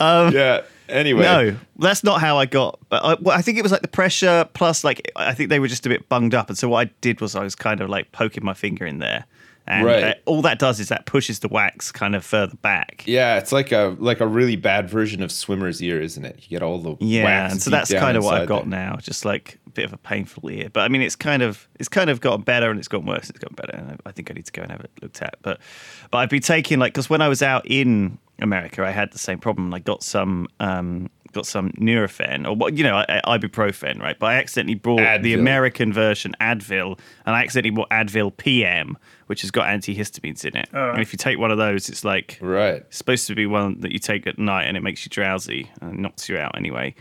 [0.00, 0.62] yeah.
[0.88, 2.78] Anyway, No, that's not how I got.
[2.88, 5.60] But I, well, I think it was like the pressure plus like I think they
[5.60, 7.82] were just a bit bunged up, and so what I did was I was kind
[7.82, 9.26] of like poking my finger in there,
[9.68, 10.02] and Right.
[10.04, 13.04] uh, all that does is that pushes the wax kind of further back.
[13.06, 16.36] Yeah, it's like a like a really bad version of swimmer's ear, isn't it?
[16.42, 18.80] You get all the Yeah, wax and so that's kind of what I've got there.
[18.80, 20.68] now, just like a bit of a painful ear.
[20.72, 23.30] But I mean, it's kind of it's kind of gotten better and it's gotten worse.
[23.30, 25.22] It's gotten better, and I, I think I need to go and have it looked
[25.22, 25.36] at.
[25.42, 25.60] But
[26.10, 29.18] but I've been taking like because when I was out in America, I had the
[29.18, 29.72] same problem.
[29.74, 34.18] I got some um got some Nurofen or what you know I- I- ibuprofen, right?
[34.18, 38.98] But I accidentally brought the American version Advil, and I accidentally bought Advil PM,
[39.28, 40.68] which has got antihistamines in it.
[40.74, 40.90] Oh.
[40.90, 42.82] And if you take one of those, it's like Right.
[42.88, 45.70] it's supposed to be one that you take at night and it makes you drowsy
[45.80, 46.94] and knocks you out anyway.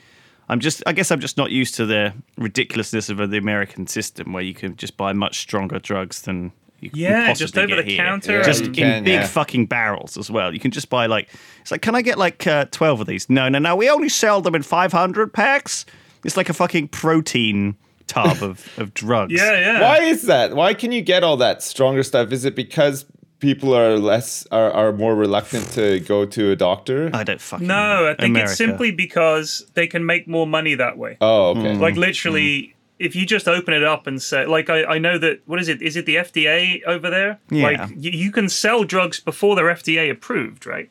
[0.50, 4.32] I'm just, I guess I'm just not used to the ridiculousness of the American system
[4.34, 7.76] where you can just buy much stronger drugs than you Yeah, possibly just over get
[7.78, 7.98] the here.
[7.98, 9.28] counter Just in can, big yeah.
[9.28, 10.54] fucking barrels as well.
[10.54, 11.30] You can just buy like,
[11.62, 13.30] it's like, can I get like uh, 12 of these?
[13.30, 13.76] No, no, no.
[13.76, 15.86] We only sell them in 500 packs.
[16.24, 17.76] It's like a fucking protein
[18.08, 19.34] tub of, of drugs.
[19.34, 19.82] Yeah, yeah.
[19.82, 20.56] Why is that?
[20.56, 22.32] Why can you get all that stronger stuff?
[22.32, 23.06] Is it because
[23.40, 27.10] people are less are, are more reluctant to go to a doctor?
[27.14, 28.10] I don't fucking No, know.
[28.10, 28.50] I think America.
[28.52, 31.18] it's simply because they can make more money that way.
[31.22, 31.76] oh, okay.
[31.76, 31.82] Hmm.
[31.82, 35.42] like literally if you just open it up and say like I, I know that
[35.46, 37.64] what is it is it the fda over there Yeah.
[37.64, 40.90] like you, you can sell drugs before they're fda approved right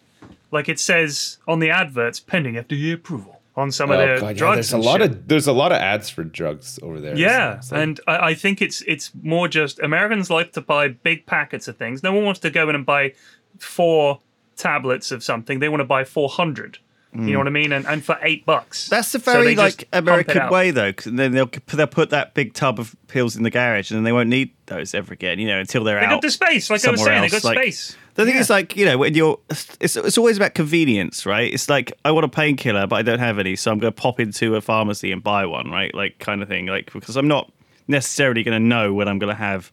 [0.52, 4.26] like it says on the adverts pending fda approval on some of Oh, their God,
[4.28, 5.10] yeah, drugs there's a lot shit.
[5.10, 7.16] of there's a lot of ads for drugs over there.
[7.16, 10.88] yeah It's like- and I, I think it's it's more just americans like to buy
[10.88, 13.14] big packets of things no one wants to go in and buy
[13.58, 14.20] four
[14.56, 16.78] tablets of something they want to buy 400
[17.12, 17.38] you know mm.
[17.38, 18.88] what i mean and, and for eight bucks.
[18.88, 20.92] That's the very they just like American way, though.
[20.92, 24.04] Cause then they'll they'll put that big tub of pills in the garage, and then
[24.04, 25.38] they won't need those ever again.
[25.38, 26.00] You know, until they're out.
[26.00, 26.10] they out.
[26.16, 28.40] got the space like i was saying else, they got like- space The thing Yeah.
[28.40, 29.38] is, like you know, when you're,
[29.80, 31.52] it's it's always about convenience, right?
[31.52, 34.00] It's like I want a painkiller, but I don't have any, so I'm going to
[34.00, 35.94] pop into a pharmacy and buy one, right?
[35.94, 37.50] Like kind of thing, like because I'm not
[37.88, 39.70] necessarily going to know when I'm going to have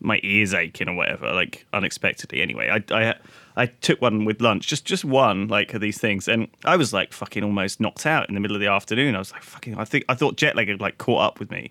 [0.00, 2.42] my ears aching or whatever, like unexpectedly.
[2.42, 3.14] Anyway, I I
[3.56, 6.92] I took one with lunch, just just one like of these things, and I was
[6.92, 9.14] like fucking almost knocked out in the middle of the afternoon.
[9.14, 11.50] I was like fucking, I think I thought jet lag had like caught up with
[11.50, 11.70] me,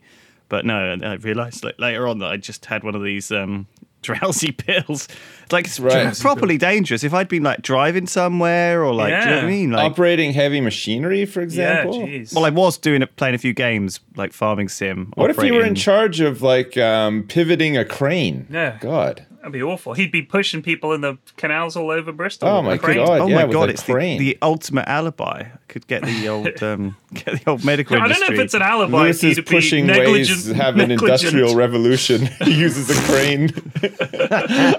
[0.50, 3.32] but no, and I realised like later on that I just had one of these.
[3.32, 3.68] um
[4.06, 5.08] drowsy pills
[5.52, 6.18] like it's Right.
[6.20, 9.48] properly dangerous if i'd been like driving somewhere or like do you know what i
[9.48, 12.00] mean like operating heavy machinery, for yeah example.
[12.08, 15.38] jeez well i was doing it playing a few games like farming sim What if
[15.44, 18.48] you were in charge of like um, pivoting a crane?
[18.50, 18.78] Yeah.
[18.82, 19.26] God.
[19.46, 19.94] That'd be awful.
[19.94, 22.50] He'd be pushing people in the canals all over Bristol.
[22.50, 22.78] Oh my.
[22.78, 22.98] God.
[22.98, 25.42] Oh yeah, my with god, it's the, the ultimate alibi.
[25.42, 28.56] I could get the old um, get the old medical I don't know if it's
[28.56, 29.04] an alibi.
[29.04, 32.26] Lewis for you is to be pushing negligent, ways, have an industrial revolution.
[32.44, 33.52] he uses a crane.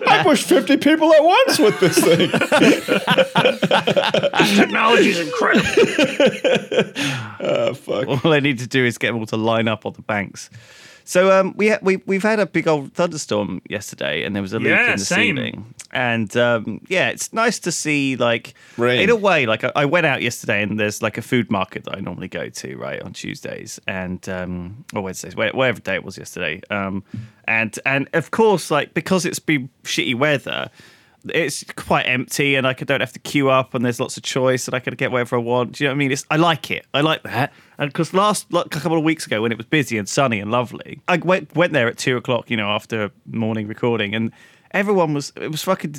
[0.04, 2.28] I pushed 50 people at once with this thing.
[4.56, 5.70] Technology is incredible.
[7.38, 8.24] Oh, fuck.
[8.24, 10.50] all I need to do is get them all to line up on the banks.
[11.08, 14.52] So um, we ha- we we've had a big old thunderstorm yesterday, and there was
[14.52, 15.36] a leak Yeah, in the same.
[15.36, 15.74] ceiling.
[15.92, 19.00] And um, yeah, it's nice to see like Rain.
[19.02, 19.46] in a way.
[19.46, 22.26] Like I, I went out yesterday, and there's like a food market that I normally
[22.28, 26.60] go to right on Tuesdays and um, or Wednesdays, where- whatever day it was yesterday.
[26.70, 27.04] Um,
[27.46, 30.70] and and of course, like because it's been shitty weather.
[31.34, 34.66] It's quite empty, and I don't have to queue up, and there's lots of choice,
[34.68, 35.72] and I can get whatever I want.
[35.72, 36.12] Do you know what I mean?
[36.12, 36.86] It's, I like it.
[36.94, 37.52] I like that.
[37.78, 40.40] And because last like, a couple of weeks ago, when it was busy and sunny
[40.40, 44.32] and lovely, I went went there at two o'clock, you know, after morning recording, and
[44.72, 45.96] everyone was it was fucking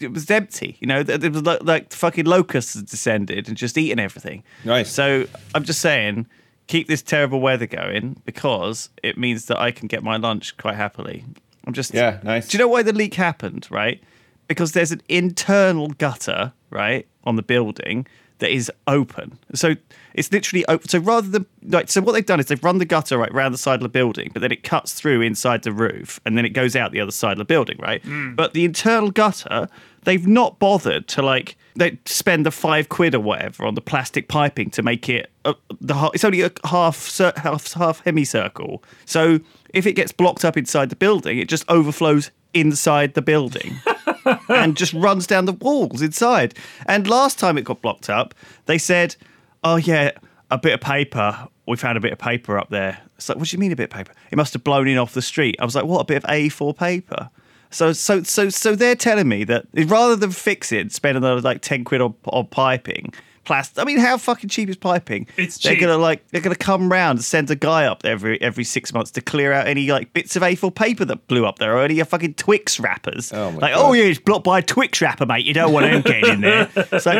[0.00, 0.76] it was empty.
[0.80, 4.42] You know, it was like, like fucking locusts had descended and just eaten everything.
[4.64, 4.90] Nice.
[4.90, 6.26] So I'm just saying,
[6.66, 10.76] keep this terrible weather going because it means that I can get my lunch quite
[10.76, 11.24] happily.
[11.66, 12.48] I'm just Yeah, nice.
[12.48, 13.66] Do you know why the leak happened?
[13.70, 14.02] Right,
[14.50, 18.04] because there's an internal gutter right on the building
[18.40, 19.38] that is open.
[19.54, 19.76] So
[20.14, 20.88] it's literally open.
[20.88, 23.54] So rather than like, so what they've done is they've run the gutter right round
[23.54, 26.44] the side of the building, but then it cuts through inside the roof, and then
[26.44, 28.02] it goes out the other side of the building, right?
[28.34, 29.68] But the internal gutter,
[30.02, 34.26] they've not bothered to like they spend the five quid or whatever on the plastic
[34.26, 38.82] piping to make it uh, the it's only a half half half hemicircle.
[39.04, 39.38] So
[39.74, 43.76] if it gets blocked up inside the building, it just overflows inside the building
[44.48, 46.54] and just runs down the walls inside.
[46.86, 48.34] And last time it got blocked up,
[48.66, 49.16] they said,
[49.64, 50.12] "Oh yeah,
[50.50, 51.48] a bit of paper.
[51.66, 53.76] We found a bit of paper up there." It's like, "What do you mean a
[53.76, 54.12] bit of paper?
[54.30, 56.00] It must have blown in off the street." I was like, "What?
[56.00, 57.30] A bit of A4 paper?"
[57.70, 61.62] So, so, so, so they're telling me that rather than fix it, spend another like
[61.62, 63.78] ten quid on, on piping, plastic.
[63.78, 65.26] I mean, how fucking cheap is piping?
[65.36, 65.80] It's they're cheap.
[65.80, 69.10] gonna like they're gonna come round and send a guy up every every six months
[69.12, 72.02] to clear out any like bits of A4 paper that blew up there or any
[72.02, 73.32] fucking Twix wrappers.
[73.32, 73.88] Oh like, God.
[73.90, 75.44] oh yeah, it's blocked by a Twix wrapper, mate.
[75.44, 76.68] You don't want them getting in there.
[77.00, 77.10] So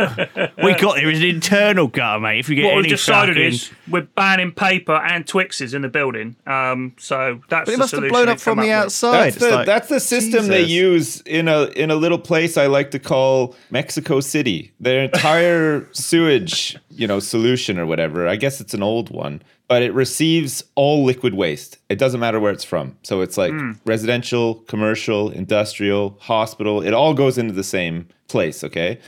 [0.62, 2.38] we got there is an internal gutter, mate.
[2.40, 5.82] If you get What any we've decided fucking- is we're banning paper and Twixes in
[5.82, 6.36] the building.
[6.46, 9.32] Um, so that's but it the must have blown up from come the up outside.
[9.32, 12.66] That's the, like, that's the system they use in a in a little place I
[12.66, 14.72] like to call Mexico City.
[14.80, 18.26] Their entire sewage, you know, solution or whatever.
[18.26, 21.78] I guess it's an old one, but it receives all liquid waste.
[21.88, 22.96] It doesn't matter where it's from.
[23.04, 23.72] So it's like hmm.
[23.84, 26.82] residential, commercial, industrial, hospital.
[26.82, 28.98] It all goes into the same place, okay?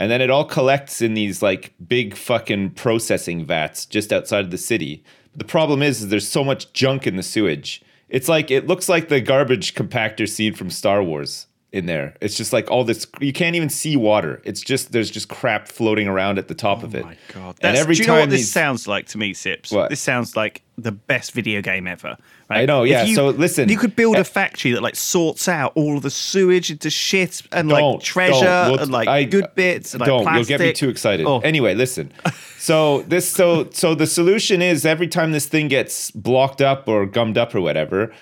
[0.00, 4.50] And then it all collects in these like big fucking processing vats just outside of
[4.50, 5.04] the city.
[5.36, 7.82] The problem is, is there's so much junk in the sewage.
[8.08, 12.14] It's like it looks like the garbage compactor scene from Star Wars in there.
[12.22, 14.40] It's just like all this you can't even see water.
[14.44, 17.02] It's just there's just crap floating around at the top of oh it.
[17.04, 19.34] Oh My God, and every do you time know what this sounds like to me,
[19.34, 19.70] Sips?
[19.70, 19.90] What?
[19.90, 22.16] This sounds like the best video game ever.
[22.48, 22.60] right?
[22.60, 25.46] I know, yeah, you- so listen, you could build a eh factory that like sorts
[25.48, 28.44] out all of the sewage into shit and like treasure.
[28.70, 30.48] We'll- and like I- good bits and like don't plastic.
[30.48, 31.40] you'll get me too excited Oh.
[31.40, 32.12] anyway listen
[32.58, 37.04] so this so so the solution is every time this thing gets blocked up or
[37.06, 38.14] gummed up or whatever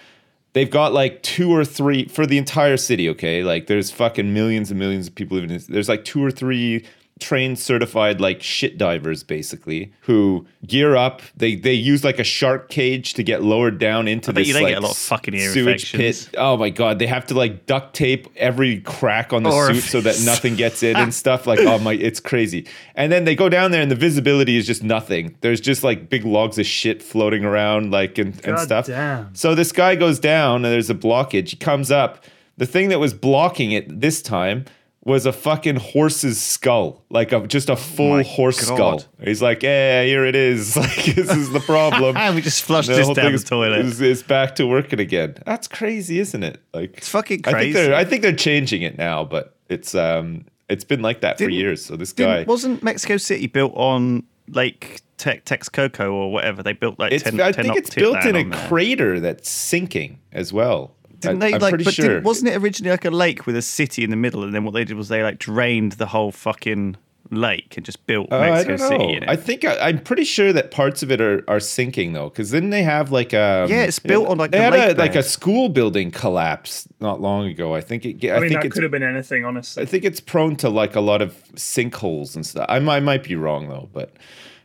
[0.57, 3.45] they've got like two or three for the entire city okay?
[3.45, 6.83] Like there's fucking millions and millions of people living in there's like two or three
[7.19, 11.23] trained certified like shit divers basically who gear up.
[11.35, 14.55] They they use like a shark cage to get lowered down into I bet this
[14.55, 16.29] like a lot of fucking ear sewage pit.
[16.37, 20.01] Oh my god they have to like duct tape every crack on the suit so
[20.03, 21.47] that nothing gets in and stuff.
[21.47, 22.67] Like oh my it's crazy.
[22.95, 25.37] And then they go down there and the visibility is just nothing.
[25.41, 28.87] There's just like big logs of shit floating around like and, and stuff.
[28.87, 29.35] damn.
[29.35, 31.51] so this guy goes down and there's a blockage.
[31.51, 32.25] He comes up.
[32.59, 34.65] The thing that was blocking it this time
[35.07, 39.01] was a fucking horse's skull like a just a full my horse God.
[39.01, 42.63] skull he's like yeah here it is like this is the problem And we just
[42.65, 43.87] flushed this down the toilet.
[43.87, 47.55] is, is back to working again that's crazy isn't it like It's fucking I think
[47.55, 47.73] crazy.
[47.73, 51.45] they're I think they're changing it now, but it's um it's been like that for
[51.45, 51.85] Didn't- years.
[51.85, 56.61] So this guy, wasn't Mexico City built on Lake Te- Texcoco or whatever?
[56.65, 58.67] They built like it's 10, I 10 think it's built in a there.
[58.69, 60.96] crater that's sinking as well.
[61.27, 61.71] Didn't I, they am like?
[61.71, 62.09] pretty But sure.
[62.09, 64.43] didn't, wasn't it originally like a lake with a city in the middle?
[64.45, 66.97] And then what they did was they like drained the whole fucking
[67.33, 68.99] lake and just built Uh, I Mexico don't know.
[68.99, 69.29] City in it.
[69.29, 72.53] I think I, I'm pretty sure that parts of it are, are sinking though, because
[72.53, 75.01] didn't they have like a Yeah, it's built on, like, they the had lake a,
[75.01, 77.75] like a school building collapse not long ago.
[77.75, 78.25] I think it.
[78.31, 79.83] I, I mean, think that could have been anything, honestly.
[79.83, 82.67] I think it's prone to like a lot of sinkholes and stuff.
[82.69, 84.13] I, I might be wrong though, but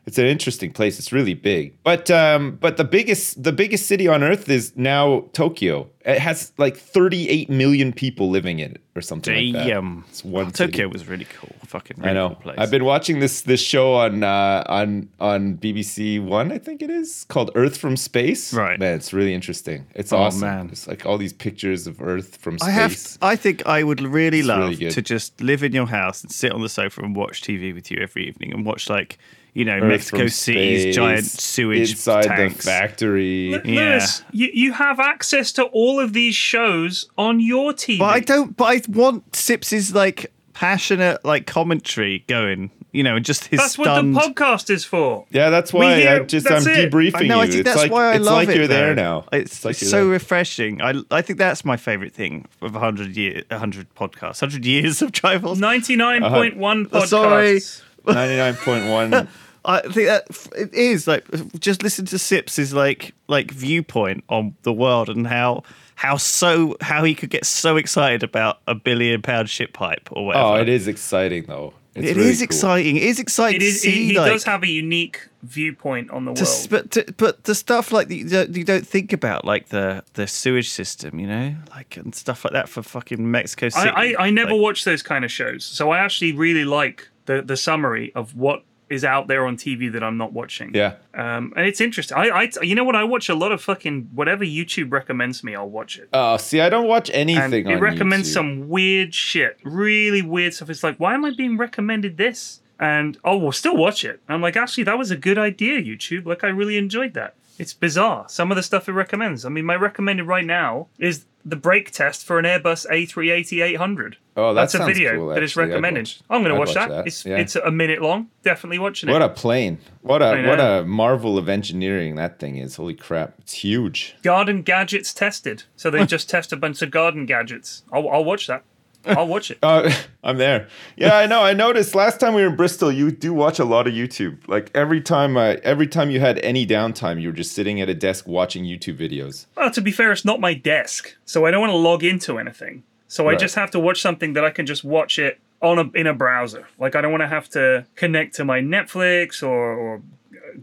[0.05, 0.97] it's an interesting place.
[0.99, 5.25] It's really big, but um, but the biggest the biggest city on earth is now
[5.33, 5.87] Tokyo.
[6.03, 9.67] It has like 38 million people living in it, or something like that.
[9.69, 10.03] Damn.
[10.09, 10.85] It's one Oh, Tokyo city.
[10.87, 11.53] was really cool.
[11.67, 12.29] Fucking I know.
[12.29, 12.55] Cool place.
[12.57, 16.89] I've been watching this this show on uh, on on BBC One, I think it
[16.89, 18.51] is called Earth from Space.
[18.51, 18.79] Right.
[18.79, 19.85] man, it's really interesting.
[19.93, 20.41] It's Oh, awesome.
[20.41, 20.69] man.
[20.71, 22.67] It's like all these pictures of Earth from space.
[22.67, 23.17] I have.
[23.21, 26.31] I think I would really It's love really to just live in your house and
[26.31, 29.19] sit on the sofa and watch TV with you every evening and watch like
[29.53, 32.57] you know Earth Mexico City's space, giant sewage inside tanks.
[32.57, 33.53] the factory.
[33.55, 33.89] L- Yeah.
[33.91, 37.99] Lewis, you, you have access to all of these shows on your TV.
[37.99, 38.55] But I don't.
[38.55, 42.71] But I want Sips's like passionate like commentary going.
[42.93, 45.25] You know, and just his That's what the podcast is for.
[45.31, 46.91] Yeah, that's We why I just I'm it.
[46.91, 47.39] debriefing I know.
[47.39, 47.51] I you.
[47.53, 48.57] think it's that's like, why I it's love like it.
[48.57, 49.23] you're there now.
[49.31, 50.07] It's, it's you're so there.
[50.11, 50.81] refreshing.
[50.81, 55.13] I I think that's my favorite thing of hundred year, hundred podcasts, hundred years of
[55.13, 55.57] Tribals.
[55.57, 57.07] Ninety nine point one Uh, podcasts.
[57.07, 57.61] sorry.
[58.05, 59.27] 99.1.
[59.63, 60.25] I think that
[60.57, 61.23] it is like
[61.59, 65.61] just listen to Sips's like like viewpoint on the world and how
[65.93, 70.25] how so how he could get so excited about a billion pound shit pipe or
[70.25, 70.45] whatever.
[70.45, 71.73] Oh, it is exciting though.
[71.93, 72.45] It's It really is cool.
[72.45, 72.95] exciting.
[72.97, 73.83] It is exciting It to is.
[73.83, 74.05] He, see.
[74.07, 76.67] he like, does have a unique viewpoint on the to, world.
[76.71, 80.01] but to, but the stuff like that you don't, you don't think about like the
[80.13, 83.89] the sewage system, you know, like and stuff like that for fucking Mexico City.
[83.89, 87.09] I, I, I never Like, watch those kind of shows, so I actually really like
[87.25, 90.75] the the summary of what is out there on TV that I'm not watching.
[90.75, 90.95] Yeah.
[91.13, 92.17] Um, and it's interesting.
[92.17, 92.95] I, I, you know what?
[92.97, 95.55] I watch a lot of fucking whatever YouTube recommends me.
[95.55, 96.09] I'll watch it.
[96.11, 98.33] Oh, see, I don't watch And anything it on recommends YouTube.
[98.33, 100.69] some weird shit, really weird stuff.
[100.69, 102.59] It's like, why am I being recommended this?
[102.81, 104.19] And oh, we'll still watch it.
[104.27, 106.25] I'm like, actually, that was a good idea, YouTube.
[106.25, 107.35] Like, I really enjoyed that.
[107.57, 108.25] It's bizarre.
[108.27, 109.45] Some of the stuff it recommends.
[109.45, 114.15] I mean, my recommended right now is the brake test for an Airbus A380-800.
[114.37, 116.03] Oh, that that's a video cool, that is recommended.
[116.07, 116.89] watch- I'm going to watch, watch that.
[116.89, 117.37] that, It's yeah.
[117.37, 118.29] it's a minute long.
[118.43, 119.11] Definitely watching it.
[119.11, 119.79] What a plane.
[120.01, 122.77] What a what a marvel of engineering that thing is.
[122.77, 123.33] Holy crap.
[123.39, 124.15] It's huge.
[124.23, 125.63] garden gadgets tested.
[125.75, 127.83] So they just test a bunch of garden gadgets.
[127.91, 128.63] I'll, I'll watch that.
[129.03, 129.57] I'll watch it.
[129.63, 129.89] Oh,
[130.23, 130.67] I'm there.
[130.95, 131.41] Yeah, I know.
[131.41, 134.47] I noticed last time we were in Bristol, you do watch a lot of YouTube.
[134.47, 137.89] Like every time, I, every time you had any downtime, you were just sitting at
[137.89, 139.47] a desk watching YouTube videos.
[139.57, 142.37] Well, to be fair, it's not my desk, so I don't want to log into
[142.37, 142.83] anything.
[143.11, 145.91] So I just have to watch something that I can just watch it on a
[145.99, 146.65] in a browser.
[146.79, 150.01] Like I don't want to have to connect to my Netflix or, or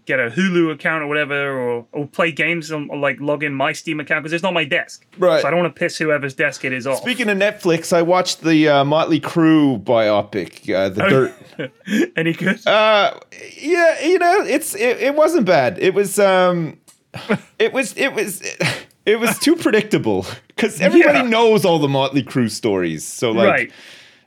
[0.06, 3.52] get a Hulu account or whatever, or, or play games on or like log in
[3.52, 5.04] my Steam account because it's not my desk.
[5.18, 5.42] Right.
[5.42, 7.02] So I don't want to piss whoever's desk it is off.
[7.02, 12.12] Speaking of Netflix, I watched the uh, Motley Crue biopic, uh, The Dirt.
[12.16, 12.66] Any good?
[12.66, 13.20] Uh,
[13.58, 15.78] yeah, you know, it's it, it wasn't bad.
[15.78, 16.78] It was um,
[17.58, 18.77] it was it was it
[19.16, 21.28] was too predictable because everybody Yeah.
[21.28, 23.04] knows all the Motley Crue stories.
[23.06, 23.72] So like, right.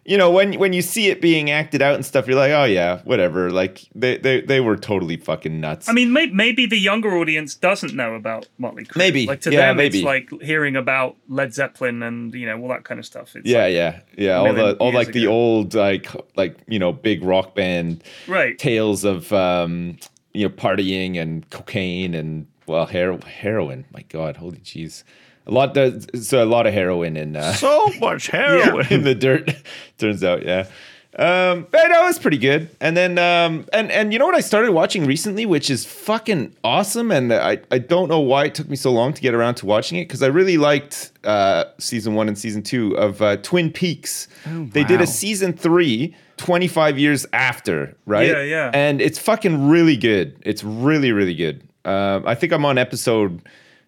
[0.05, 2.63] you know, when when you see it being acted out and stuff, you're like, oh
[2.63, 3.51] yeah, whatever.
[3.51, 5.87] Like they they they were totally fucking nuts.
[5.87, 8.97] I mean, may- maybe the younger audience doesn't know about Motley Crue.
[8.97, 9.25] Maybe.
[9.27, 9.99] like to Yeah, them, maybe.
[9.99, 13.35] it's like hearing about Led Zeppelin and you know all that kind of stuff.
[13.35, 14.35] It's yeah, like- yeah, yeah.
[14.37, 18.57] All the all like the old like like you know big rock band right.
[18.57, 19.97] tales of um
[20.33, 23.85] you know partying and cocaine and well hero- heroin.
[23.93, 25.03] My God, holy jeez.
[25.47, 28.87] A lot does so a lot of heroin in uh, so much heroin.
[28.89, 29.51] in the dirt.
[29.97, 30.67] Turns out, yeah.
[31.13, 32.69] Um, but it was pretty good.
[32.79, 36.55] And then, um, and and you know what I started watching recently, which is fucking
[36.63, 37.11] awesome.
[37.11, 39.65] And I I don't know why it took me so long to get around to
[39.65, 43.71] watching it because I really liked uh, season one and season two of uh, Twin
[43.71, 44.29] Peaks.
[44.45, 46.15] They did a season three.
[46.37, 48.27] 25 years after, right?
[48.27, 48.71] Yeah, yeah.
[48.73, 50.35] And it's fucking really good.
[50.41, 51.61] It's really, really good.
[51.85, 53.41] Um, I think I'm on episode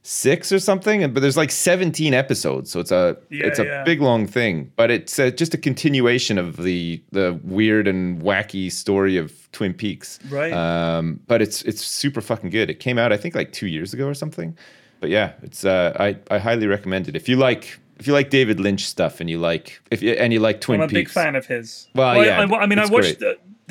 [0.06, 3.84] six or something, but there's like 17 episodes, so it's a Yeah, it's a yeah.
[3.84, 4.71] big long thing.
[4.75, 9.73] But it's uh, just a continuation of the the weird and wacky story of Twin
[9.73, 10.51] Peaks, Right.
[10.51, 12.69] Um, but it's it's super fucking good.
[12.69, 14.58] It came out I think like two years ago or something.
[14.99, 17.79] But yeah, it's uh, I I highly recommend it if you like.
[17.99, 20.79] If you like David Lynch stuff and you like if you, and you like Twin
[20.82, 20.91] Peaks.
[20.91, 21.88] I'm a Peaks, big fan of his.
[21.95, 23.21] Well, I- yeah, I, I mean, I watched.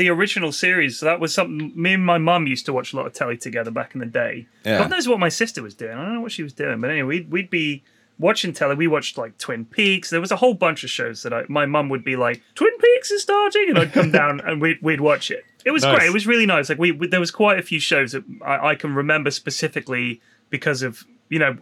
[0.07, 0.99] The, original series.
[0.99, 3.37] So that was something me and my mum used to watch a lot of telly
[3.37, 4.47] together back in the day.
[4.65, 4.79] Yeah.
[4.79, 5.93] God knows what my sister was doing.
[5.97, 7.83] I don't know what she was doing, but anyway, we'd, we'd be
[8.19, 8.75] watching telly.
[8.77, 10.11] We watched like Twin Peaks.
[10.11, 12.77] There was a whole bunch of shows that I, my mum would be like, "Twin
[12.79, 15.45] Peaks is starting," and I'd come down and we'd we'd watch it.
[15.65, 15.97] It was Nice.
[15.99, 16.07] great.
[16.09, 16.69] It was really nice.
[16.69, 20.21] Like we, we there was quite a few shows that I, I can remember specifically
[20.51, 21.57] because of you know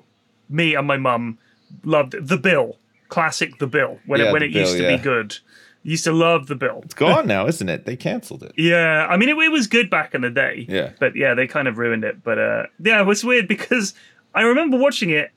[0.48, 1.38] me and my mum
[1.84, 4.96] loved The Bill, classic The Bill when Yeah, it when it used to yeah.
[4.96, 5.38] be good.
[5.82, 6.82] Used to love The Bill.
[6.84, 7.86] it's gone now, isn't it?
[7.86, 8.52] They canceled it.
[8.56, 10.66] Yeah, I mean it, it was good back in the day.
[10.68, 10.90] Yeah.
[11.00, 12.22] but yeah, they kind of ruined it.
[12.22, 13.94] But uh, yeah, it was weird because
[14.34, 15.30] I remember watching it,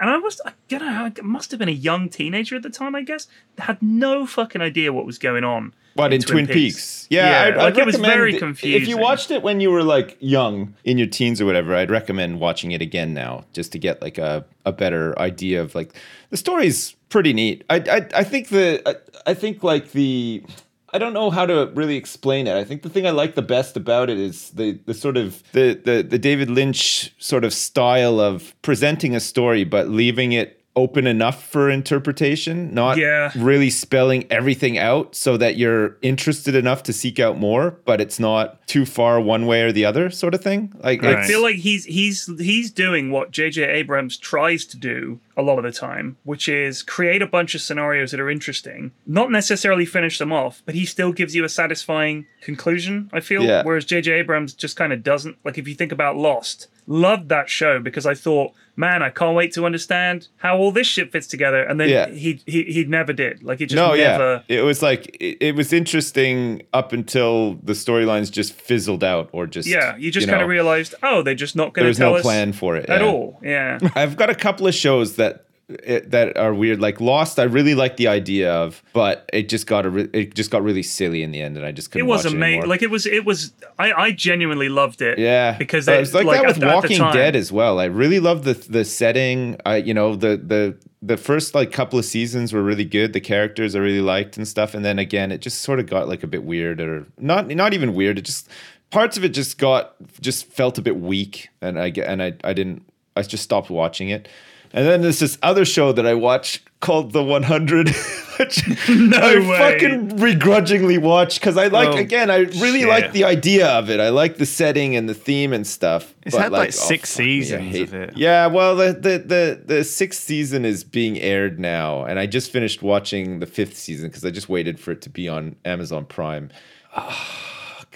[0.00, 2.70] and I was, I don't know, I must have been a young teenager at the
[2.70, 3.28] time, I guess.
[3.58, 5.74] Had no fucking idea what was going on.
[5.94, 7.06] What in Twin, Peaks?
[7.10, 9.70] Yeah, Yeah, I'd, like, I'd it was very very If you watched it when you
[9.70, 13.72] were like young, in your teens or whatever, I'd recommend watching it again now, just
[13.72, 15.94] to get like a, a better idea of like
[16.30, 17.64] the story's pretty neat.
[17.68, 20.42] I I, I think the I, I think like the
[20.92, 22.56] I don't know how to really explain it.
[22.56, 25.42] I think the thing I like the best about it is the the sort of
[25.52, 30.59] the the, the David Lynch sort of style of presenting a story but leaving it
[30.80, 33.30] open enough for interpretation, not Yeah.
[33.36, 38.18] really spelling everything out so that you're interested enough to seek out more, but it's
[38.18, 40.72] not too far one way or the other sort of thing.
[40.82, 43.62] Like I feel like he's he's he's doing what J.J.
[43.64, 47.60] Abrams tries to do a lot of the time, which is create a bunch of
[47.60, 51.48] scenarios that are interesting, not necessarily finish them off, but he still gives you a
[51.48, 53.08] satisfying conclusion.
[53.12, 53.62] I feel, Yeah.
[53.62, 54.12] whereas J.J.
[54.12, 55.36] Abrams just kind of doesn't.
[55.44, 59.36] Like if you think about Lost, loved that show because I thought, man, I can't
[59.36, 62.08] wait to understand how all this shit fits together, and then Yeah.
[62.10, 63.42] he he he never did.
[63.44, 64.42] Like he just no, never.
[64.48, 64.58] yeah.
[64.58, 69.46] It was like it, it was interesting up until the storylines just fizzled out or
[69.46, 71.98] just Yeah, you just kind of realized, oh, they're just not going there to was
[71.98, 73.06] tell no us plan for it at yeah.
[73.06, 73.38] all.
[73.42, 73.78] Yeah.
[73.94, 75.44] I've got a couple of shows that
[75.82, 76.80] it, that are weird.
[76.80, 80.34] Like Lost, I really like the idea of, but it just got a re- it
[80.34, 82.06] just got really silly in the end, and I just couldn't.
[82.06, 82.68] It was amazing.
[82.68, 83.52] Like it was, it was.
[83.78, 85.18] I, I genuinely loved it.
[85.18, 87.78] Yeah, because it was like, like that at with at Walking time- Dead as well.
[87.78, 89.56] I really love the the setting.
[89.64, 93.12] I you know the the the first like couple of seasons were really good.
[93.12, 96.08] The characters I really liked and stuff, and then again it just sort of got
[96.08, 98.18] like a bit weird or not not even weird.
[98.18, 98.48] It just
[98.90, 102.34] parts of it just got just felt a bit weak, and I get and I
[102.44, 102.84] I didn't
[103.16, 104.28] I just stopped watching it.
[104.72, 107.88] And then there's this other show that I watched called The 100,
[108.38, 109.58] which I way.
[109.58, 114.00] fucking begrudgingly watched because I like Oh, again I really like the idea of it.
[114.00, 116.14] I like the setting and the theme and stuff.
[116.24, 118.16] It's but had, like, oh, six fuck me, I seasons hate- of it.
[118.16, 122.50] Yeah, well the, the the the sixth season is being aired now, and I just
[122.52, 126.04] finished watching the fifth season because I just waited for it to be on Amazon
[126.06, 126.50] Prime.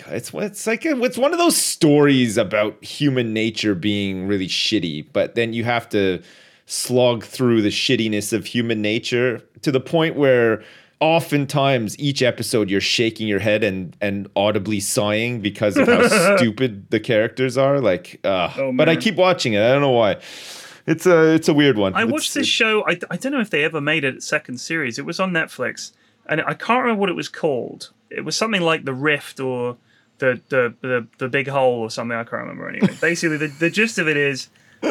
[0.08, 5.06] It's it's like a, it's one of those stories about human nature being really shitty,
[5.12, 6.20] but then you have to
[6.66, 10.62] slog through the shittiness of human nature to the point where
[11.00, 16.06] oftentimes each episode you're shaking your head and and audibly sighing because of how
[16.36, 17.80] stupid the characters are.
[17.80, 19.60] Like, uh, Oh, but I keep watching it.
[19.62, 20.16] I don't know why.
[20.86, 21.94] It's a it's a weird one.
[21.94, 22.84] I It's- watched this show.
[22.86, 24.98] I, I don't know if they ever made a second series.
[24.98, 25.92] It was on Netflix,
[26.26, 27.90] and I can't remember what it was called.
[28.10, 29.76] It was something like the Rift or
[30.18, 32.16] the the the, the Big Hole or something.
[32.16, 32.94] I can't remember anyway.
[33.00, 34.48] Basically, the, the gist of it is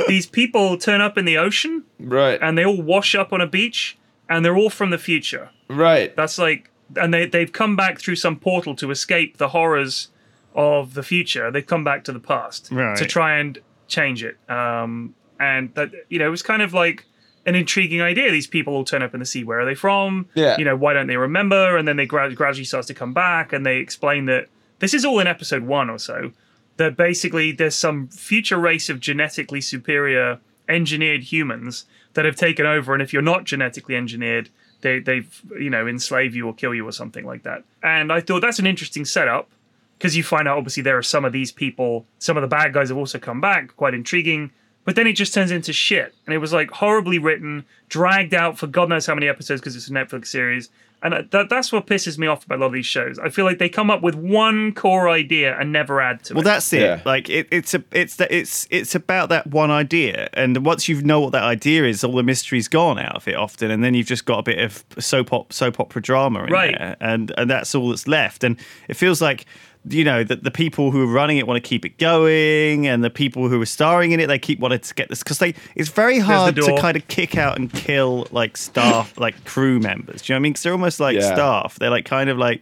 [0.07, 3.47] these people turn up in the ocean right, and they all wash up on a
[3.47, 3.97] beach,
[4.29, 5.49] and they're all from the future.
[5.69, 6.15] right.
[6.15, 10.09] That's like, and they they've come back through some portal to escape the horrors
[10.55, 11.49] of the future.
[11.51, 12.97] They've come back to the past Right.
[12.97, 13.57] to try and
[13.87, 14.37] change it.
[14.49, 17.05] Um, and that you know, it was kind of like
[17.45, 18.31] an intriguing idea.
[18.31, 19.43] These people all turn up in the sea.
[19.43, 20.27] Where are they from?
[20.35, 20.57] Yeah.
[20.57, 21.75] You know, why don't they remember?
[21.77, 24.47] And then they gra- gradually starts to come back, and they explain that
[24.79, 26.31] this is all in episode one or so.
[26.77, 32.93] That basically there's some future race of genetically superior engineered humans that have taken over,
[32.93, 34.49] and if you're not genetically engineered,
[34.81, 37.63] they they've you know enslave you or kill you or something like that.
[37.81, 39.49] And I thought that's an interesting setup
[39.97, 42.73] because you find out obviously there are some of these people, some of the bad
[42.73, 44.51] guys have also come back, quite intriguing.
[44.85, 48.57] But then it just turns into shit, and it was like horribly written, dragged out
[48.57, 50.69] for God knows how many episodes because it's a Netflix series.
[51.03, 53.19] And that, that's what pisses me off about a lot of these shows.
[53.19, 56.41] I feel like they come up with one core idea and never add to Well,
[56.41, 56.45] it.
[56.45, 56.81] Well, that's it.
[56.81, 57.01] Yeah.
[57.05, 61.01] Like it, it's a, it's that it's it's about that one idea, and once you
[61.01, 63.93] know what that idea is, all the mystery's gone out of it often, and then
[63.93, 66.77] you've just got a bit of soap op, soap opera drama in Right.
[66.77, 68.43] there, and and that's all that's left.
[68.43, 69.45] And it feels like
[69.89, 73.03] you know that the people who are running it want to keep it going, and
[73.03, 75.53] the people who are starring in it they keep wanting to get this because they
[75.75, 80.21] it's very hard to kind of kick out and kill like staff like crew members.
[80.21, 80.51] Do you know what I mean?
[80.53, 81.33] Because they're almost like Yeah.
[81.33, 81.79] staff.
[81.79, 82.61] They're like kind of like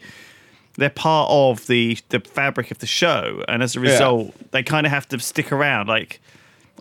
[0.77, 4.85] they're part of the the fabric of the show, and as a result, they kind
[4.87, 5.87] of have to stick around.
[5.87, 6.21] Like,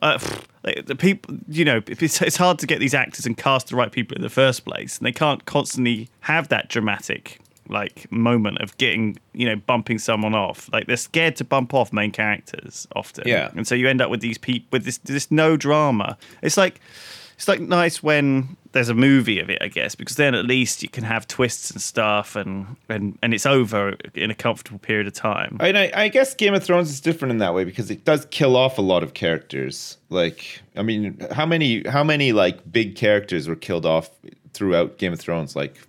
[0.00, 0.18] uh,
[0.64, 3.76] like, the people, you know, it's, it's hard to get these actors and cast the
[3.76, 8.58] right people in the first place, and they can't constantly have that dramatic like moment
[8.60, 12.86] of getting you know bumping someone off like they're scared to bump off main characters
[12.96, 13.50] often Yeah.
[13.56, 16.80] and so you end up with these people with this this no drama it's like
[17.36, 20.82] it's like nice when there's a movie of it, I guess, because then at least
[20.82, 25.06] you can have twists and stuff, and and and it's over in a comfortable period
[25.06, 25.56] of time.
[25.58, 28.26] And I, I guess Game of Thrones is different in that way because it does
[28.30, 29.96] kill off a lot of characters.
[30.10, 34.10] Like, I mean, how many how many like big characters were killed off
[34.52, 35.56] throughout Game of Thrones?
[35.56, 35.80] Like,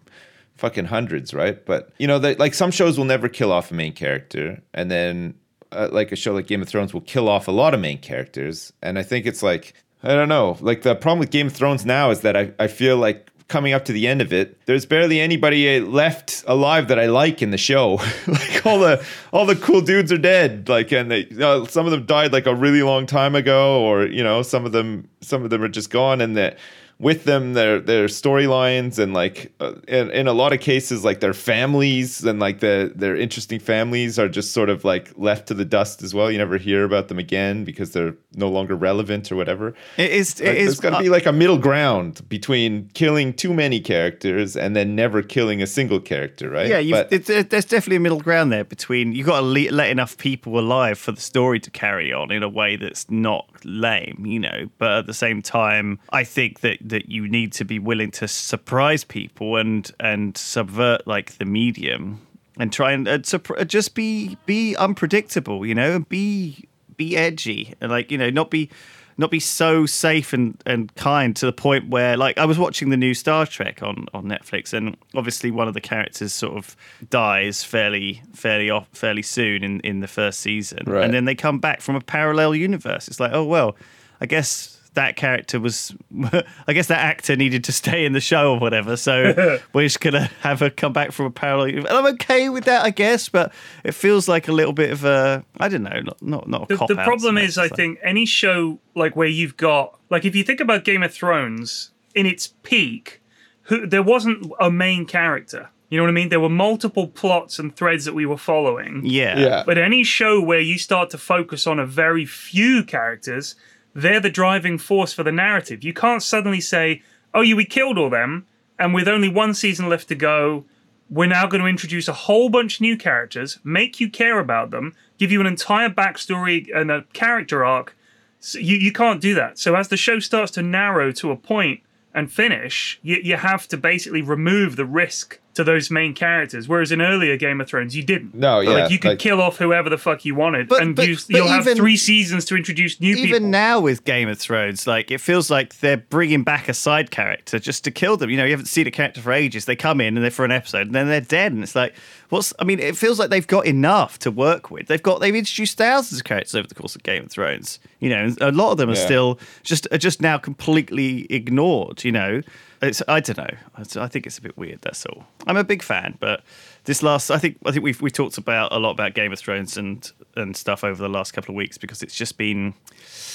[0.62, 1.66] fucking hundreds, right?
[1.66, 4.90] But you know, that like some shows will never kill off a main character, and
[4.90, 5.34] then
[5.72, 7.98] uh, like a show like Game of Thrones will kill off a lot of main
[7.98, 8.72] characters.
[8.82, 10.58] And I think it's like I don't know.
[10.62, 13.74] Like the problem with Game of Thrones now is that I, I feel like coming
[13.74, 17.52] up to the end of it, there's barely anybody left alive that I like in
[17.52, 17.96] the show.
[18.28, 19.04] like all the
[19.34, 20.70] all the cool dudes are dead.
[20.70, 24.06] Like and they uh, some of them died like a really long time ago, or
[24.06, 26.60] you know some of them some of them are just gone, and that
[27.02, 31.20] with them their their storylines and like uh, in, in a lot of cases like
[31.20, 35.54] their families and like the their interesting families are just sort of like left to
[35.56, 39.32] the dust as well you never hear about them again because they're no longer relevant
[39.32, 40.40] or whatever It is.
[40.40, 40.66] It like, is.
[40.68, 44.96] there's got to be like a middle ground between killing too many characters and then
[44.96, 48.52] never killing a single character right Yeah, But- it's, it, there's definitely a middle ground
[48.52, 52.14] there between you've got to le- let enough people alive for the story to carry
[52.14, 54.70] on in a way that's not lame, you know.
[54.78, 58.28] But at the same time, I think that that you need to be willing to
[58.28, 62.26] surprise people and and subvert like the medium
[62.58, 67.74] and try and uh, surpr- just be be unpredictable, you know, and be be edgy
[67.82, 68.70] and like you know not be
[69.18, 72.90] not be so safe and, and kind to the point where like I was watching
[72.90, 76.76] the new Star Trek on, on Netflix and obviously one of the characters sort of
[77.10, 81.04] dies fairly fairly off fairly soon in, in the first season Right.
[81.04, 83.76] and then they come back from a parallel universe it's like oh well
[84.20, 85.96] I guess that character was
[86.68, 90.02] I guess that actor needed to stay in the show or whatever so we're just
[90.02, 93.30] gonna have her come back from a parallel and I'm okay with that I guess
[93.30, 96.64] but it feels like a little bit of a I don't know not not, not
[96.64, 99.98] a The, cop the out, problem is, I think any show like where you've got
[100.10, 103.22] like if you think about Game of Thrones in its peak,
[103.64, 105.70] who there wasn't a main character.
[105.90, 106.30] You know what I mean?
[106.30, 109.02] There were multiple plots and threads that we were following.
[109.06, 113.56] yeah yeah But any show where you start to focus on a very few characters,
[113.94, 115.84] they're the driving force for the narrative.
[115.84, 117.02] You can't suddenly say,
[117.34, 118.46] "Oh, you we killed all them,"
[118.80, 120.66] and with only one season left to go,
[121.12, 124.72] we're now going to introduce a whole bunch of new characters, make you care about
[124.72, 127.98] them, give you an entire backstory and a character arc.
[128.40, 129.60] So you you can't do that.
[129.60, 131.82] So as the show starts to narrow to a point
[132.14, 136.68] and finish, you, you have to basically remove the risk to those main characters.
[136.68, 138.34] Whereas in earlier Game of Thrones, you didn't.
[138.34, 140.96] No, yeah, like you could like- kill off whoever the fuck you wanted, But- and
[140.96, 143.36] but- you, but you'll have three seasons to introduce new even people.
[143.38, 147.12] Even now with Game of Thrones, like it feels like they're bringing back a side
[147.12, 148.30] character just to kill them.
[148.30, 149.66] You know, you haven't seen a character for ages.
[149.66, 151.52] They come in and they're for an episode, and then they're dead.
[151.52, 151.94] And it's like,
[152.30, 152.54] what's?
[152.60, 154.88] I mean, it feels like they've got enough to work with.
[154.88, 157.80] They've got they've introduced thousands of characters over the course of Game of Thrones.
[158.00, 159.06] You know, and a lot of them are Yeah.
[159.06, 162.04] still just are just now completely ignored.
[162.04, 162.42] You know,
[162.82, 163.58] it's I don't know.
[164.02, 164.82] I think it's a bit weird.
[164.82, 165.26] That's all.
[165.48, 166.42] I'm a big fan, but
[166.86, 169.40] this last, I think, I think we've we talked about a lot about Game of
[169.40, 172.74] Thrones and and stuff over the last couple of weeks because it's just been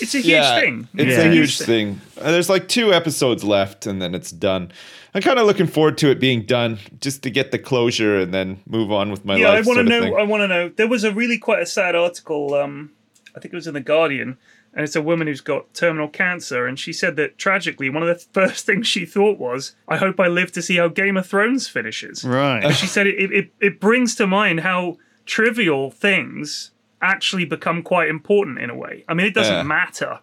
[0.00, 0.88] it's a huge thing.
[0.94, 1.24] It's Yeah.
[1.24, 2.00] a huge thing.
[2.16, 4.72] There's like two episodes left, and then it's done.
[5.14, 8.34] I'm kind of looking forward to it being done, just to get the closure and
[8.34, 10.02] then move on with my yeah, I want to know.
[10.02, 10.14] thing.
[10.16, 10.68] I want to know.
[10.68, 12.52] There was a really quite a sad article.
[12.54, 12.90] Um,
[13.34, 14.38] I think it was in the Guardian,
[14.76, 18.08] and it's a woman who's got terminal cancer, and she said that tragically, one of
[18.08, 21.26] the first things she thought was, "I hope I live to see how Game of
[21.26, 22.62] Thrones finishes." right.
[22.62, 26.70] And she said it, it, it brings to mind how trivial things
[27.02, 29.04] actually become quite important in a way.
[29.08, 29.62] I mean, it doesn't Yeah.
[29.64, 30.20] matter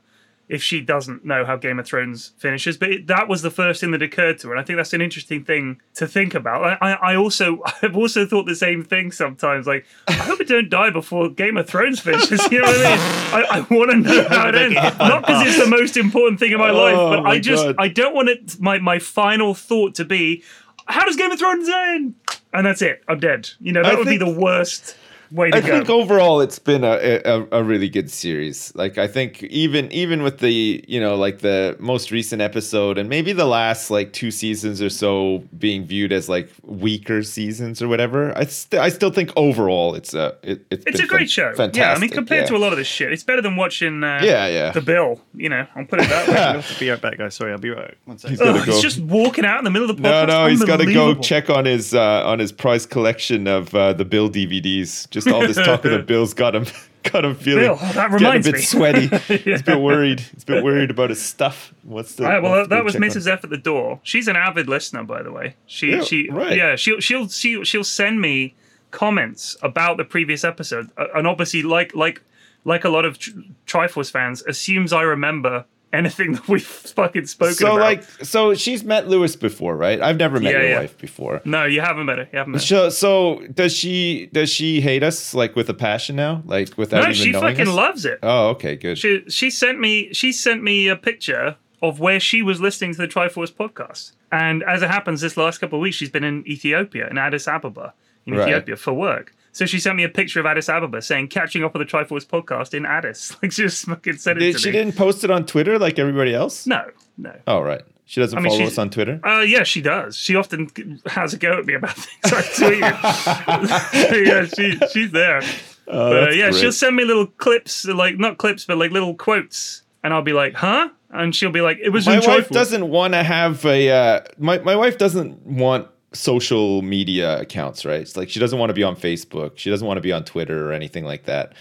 [0.53, 3.81] if she doesn't know how Game of Thrones finishes, but it, that was the first
[3.81, 4.53] thing that occurred to her.
[4.53, 6.77] And I think that's an interesting thing to think about.
[6.79, 9.65] I, I, also, I've also thought the same thing sometimes.
[9.65, 12.39] Like, I hope I don't die before Game of Thrones finishes.
[12.53, 12.99] You know what I mean?
[13.33, 14.75] I, I want to know how it ends.
[14.75, 17.39] Not because it's the most important thing in my oh life, Oh, but my I
[17.39, 17.75] just, God.
[17.79, 18.59] I don't want it.
[18.59, 20.43] My my final thought to be,
[20.85, 22.13] how does Game of Thrones end?
[22.53, 23.01] And that's it.
[23.07, 23.49] I'm dead.
[23.59, 24.95] You know, that I would be the worst
[25.33, 25.67] way to I go.
[25.67, 28.71] think overall it's been a, a a really good series.
[28.75, 33.09] Like I think even even with the you know like the most recent episode and
[33.09, 37.87] maybe the last like two seasons or so being viewed as like weaker seasons or
[37.87, 41.19] whatever, I st- I still think overall it's a it, it's it's been a great
[41.21, 41.53] fan- show.
[41.55, 41.75] Fantastic.
[41.81, 42.47] Yeah, I mean, compared yeah.
[42.49, 44.03] to a lot of this shit, it's better than watching.
[44.03, 44.71] Uh, Yeah, yeah.
[44.71, 45.19] The Bill.
[45.35, 46.35] You know, I'll put it that way.
[46.63, 47.33] I'll be right back, guys.
[47.35, 47.95] Sorry, I'll be right.
[48.05, 48.31] One second.
[48.31, 48.71] He's gotta Ugh, go.
[48.73, 50.27] He's just walking out in the middle of the No, podcast.
[50.27, 53.93] no, he's got to go check on his uh, on his prize collection of uh,
[53.93, 55.09] the Bill DVDs.
[55.09, 56.65] Just all this talk of the Bills got him
[57.03, 58.61] got him feeling Bill, that getting a bit me.
[58.61, 59.07] sweaty.
[59.43, 60.19] He's a bit worried.
[60.21, 61.73] He's a bit worried about his stuff.
[61.83, 62.25] What's the?
[62.25, 63.09] All right, well, wants that was check on.
[63.09, 63.27] Mrs.
[63.27, 63.99] F at the door.
[64.03, 65.55] She's an avid listener, by the way.
[65.65, 66.55] She, Yeah, she, right.
[66.57, 68.55] yeah, she'll, she'll, she'll, she'll send me
[68.91, 72.21] comments about the previous episode, and obviously, like, like,
[72.63, 73.31] like a lot of Tr-
[73.67, 76.65] Triforce fans, assumes I remember anything that we've
[76.97, 77.79] fucking spoken So about.
[77.79, 80.01] like, so she's met Lewis before, right?
[80.01, 80.79] I've never met Yeah, your yeah.
[80.79, 81.41] wife before.
[81.45, 82.27] no, you haven't met her.
[82.33, 82.67] You haven't met her.
[82.67, 84.27] So, so does she?
[84.33, 87.55] Does she hate us like with a passion now, like without No, even she knowing
[87.55, 87.75] fucking us?
[87.75, 88.19] loves it.
[88.23, 88.97] Oh, okay, good.
[88.97, 92.97] She she sent me she sent me a picture of where she was listening to
[92.97, 94.13] the Triforce podcast.
[94.31, 97.47] And as it happens, this last couple of weeks she's been in Ethiopia, in Addis
[97.47, 97.93] Ababa,
[98.25, 98.47] in Right.
[98.47, 99.35] Ethiopia for work.
[99.53, 102.25] So she sent me a picture of Addis Ababa saying catching up on the Triforce
[102.25, 103.35] podcast in Addis.
[103.41, 104.71] Like she just fucking sent it Did, to she me.
[104.73, 106.65] didn't post it on Twitter like everybody else.
[106.67, 106.83] No,
[107.17, 107.33] no.
[107.47, 107.83] Oh right.
[108.05, 109.19] She doesn't I mean, follow us on Twitter.
[109.25, 110.17] Uh, yeah, she does.
[110.17, 110.69] She often
[111.05, 114.27] has a go at me about things I tweet.
[114.27, 115.41] yeah, she she's there.
[115.85, 116.59] but uh, yeah, great.
[116.59, 120.33] she'll send me little clips, like not clips, but like little quotes, and I'll be
[120.33, 123.63] like, "Huh?" And she'll be like, "It was my wife Triforce." doesn't want to have
[123.65, 128.01] a uh, my my wife doesn't want social media accounts right?
[128.01, 130.23] It's like she doesn't want to be on facebook she doesn't want to be on
[130.23, 131.53] twitter or anything like that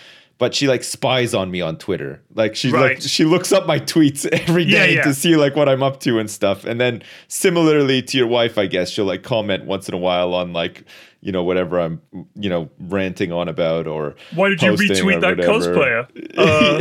[0.42, 3.78] but she like spies on me on twitter like she like she looks up my
[3.78, 5.02] tweets every day Yeah, yeah.
[5.04, 8.58] to see like what i'm up to and stuff and then similarly to your wife
[8.58, 10.84] i guess she'll like comment once in a while on like
[11.20, 12.00] you know whatever i'm
[12.34, 16.02] you know ranting on about or Why did you retweet that cosplayer?
[16.42, 16.78] Uh,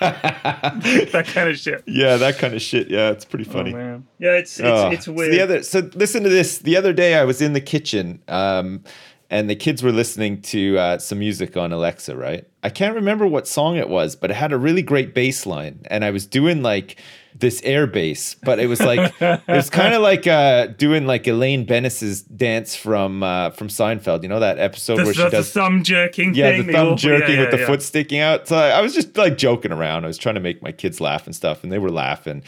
[1.12, 1.82] that kind of shit.
[1.86, 4.06] yeah that kind of shit yeah it's pretty Oh, funny man.
[4.18, 4.90] Yeah, it's it's, Oh.
[4.90, 5.32] it's So weird.
[5.32, 6.58] the other, so listen to this.
[6.58, 8.82] The other day, I was in the kitchen, um,
[9.30, 12.16] and the kids were listening to uh, some music on Alexa.
[12.16, 12.46] Right?
[12.62, 15.80] I can't remember what song it was, but it had a really great bass line,
[15.90, 16.96] and I was doing like
[17.38, 21.26] this air bass, but it was like it was kind of like uh, doing like
[21.26, 24.22] Elaine Benes's dance from uh, from Seinfeld.
[24.22, 26.66] You know that episode the, where the, she does the thumb jerking yeah, thing.
[26.66, 28.48] the thumb awful- jerking yeah, with the yeah, foot sticking out.
[28.48, 30.04] So I, I was just like joking around.
[30.04, 32.42] I was trying to make my kids laugh and stuff, and they were laughing,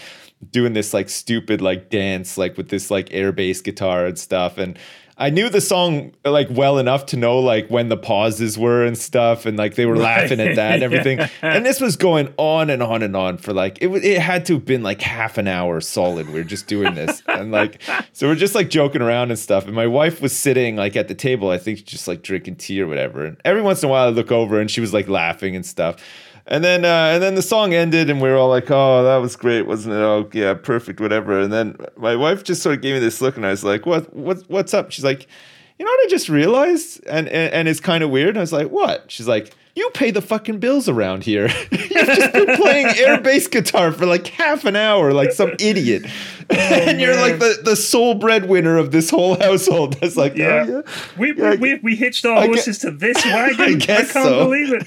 [0.50, 4.58] doing this like stupid like dance, like with this like air bass guitar and stuff.
[4.58, 4.78] And
[5.20, 8.96] I knew the song like well enough to know like when the pauses were and
[8.96, 11.20] stuff, and like they were laughing at that and everything.
[11.42, 13.88] And this was going on and on and on for like it.
[14.02, 16.28] It had to have been like half an hour solid.
[16.28, 17.82] We were just doing this, and like
[18.14, 19.66] so we're just like joking around and stuff.
[19.66, 22.80] And my wife was sitting like at the table, I think just like drinking tea
[22.80, 23.26] or whatever.
[23.26, 25.66] And every once in a while, I look over and she was like laughing and
[25.66, 26.02] stuff.
[26.47, 29.16] And then, uh, and then the song ended, and we were all like, "Oh, that
[29.18, 29.99] was great, wasn't it?
[29.99, 33.36] Oh, yeah, perfect, whatever." And then my wife just sort of gave me this look,
[33.36, 34.14] and I was like, "What?
[34.16, 34.43] What?
[34.49, 35.28] What's up?" She's like,
[35.78, 38.30] "You know what I just realized?" And and, and it's kind of weird.
[38.30, 41.49] And I was like, "What?" She's like, "You pay the fucking bills around here.
[41.70, 46.07] You've just been playing air bass guitar for like half an hour, like some idiot,
[46.51, 50.66] and you're like the, the sole breadwinner of this whole household." That's like, Yeah.
[50.68, 53.61] "Oh, yeah." We, Yeah, we, we, we hitched our I horses to this wagon.
[53.61, 54.45] I, guess can't so.
[54.45, 54.86] believe it.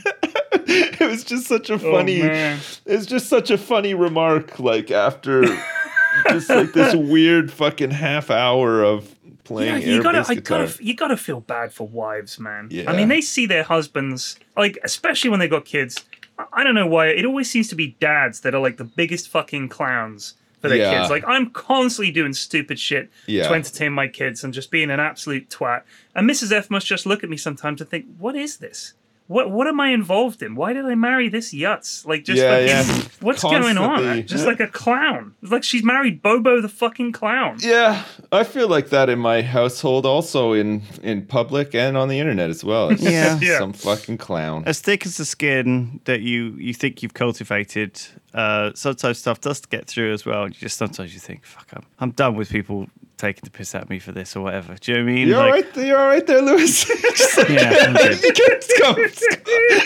[0.99, 4.91] it was just such a oh, funny Oh, it's just such a funny remark like
[4.91, 5.43] after
[6.29, 10.65] just like this weird fucking half hour of playing Yeah, you gotta, I guitar.
[10.65, 12.67] gotta, you gotta feel bad for wives, man.
[12.71, 12.89] Yeah.
[12.89, 16.03] I mean, they see their husbands, like, especially when they got kids.
[16.39, 17.07] I- I don't know why.
[17.07, 20.77] It always seems to be dads that are like the biggest fucking clowns for their
[20.79, 20.97] Yeah.
[20.99, 21.09] kids.
[21.09, 23.47] Like, I'm constantly doing stupid shit Yeah.
[23.49, 25.81] to entertain my kids and just being an absolute twat.
[26.15, 26.51] And Mrs.
[26.53, 28.93] F must just look at me sometimes and think, "What is this?
[29.27, 30.53] What what am I involved in?
[30.55, 32.05] Why did I marry this yutz?
[32.05, 33.07] Like, just Yeah, fucking, yeah.
[33.21, 34.27] what's going on?
[34.27, 35.33] Just like a clown.
[35.41, 37.57] It's like she's married Bobo the fucking clown.
[37.59, 42.19] yeah i feel like that in my household also in in public and on the
[42.19, 43.39] internet as well it's Yeah.
[43.41, 43.59] Yeah.
[43.59, 48.01] some fucking clown as thick as the skin that you you think you've cultivated,
[48.33, 50.47] uh, sometimes stuff does get through as well.
[50.47, 52.87] You just sometimes you think, "Fuck, I'm, I'm done with people
[53.17, 55.27] taking the piss at me for this or whatever." Do you know what I mean?
[55.27, 58.17] you're Like, right there you're all right there lewis Just like- Yeah, I'm good.
[58.17, 59.23] he just comes,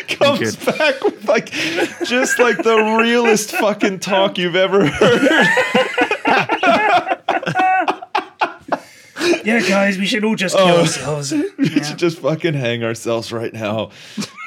[0.08, 1.52] comes back with like
[2.06, 5.22] just like the realest fucking talk you've ever heard
[9.44, 10.66] Yeah, guys, we should all just Oh.
[10.66, 11.34] kill ourselves.
[11.58, 13.90] We should just fucking hang ourselves right now.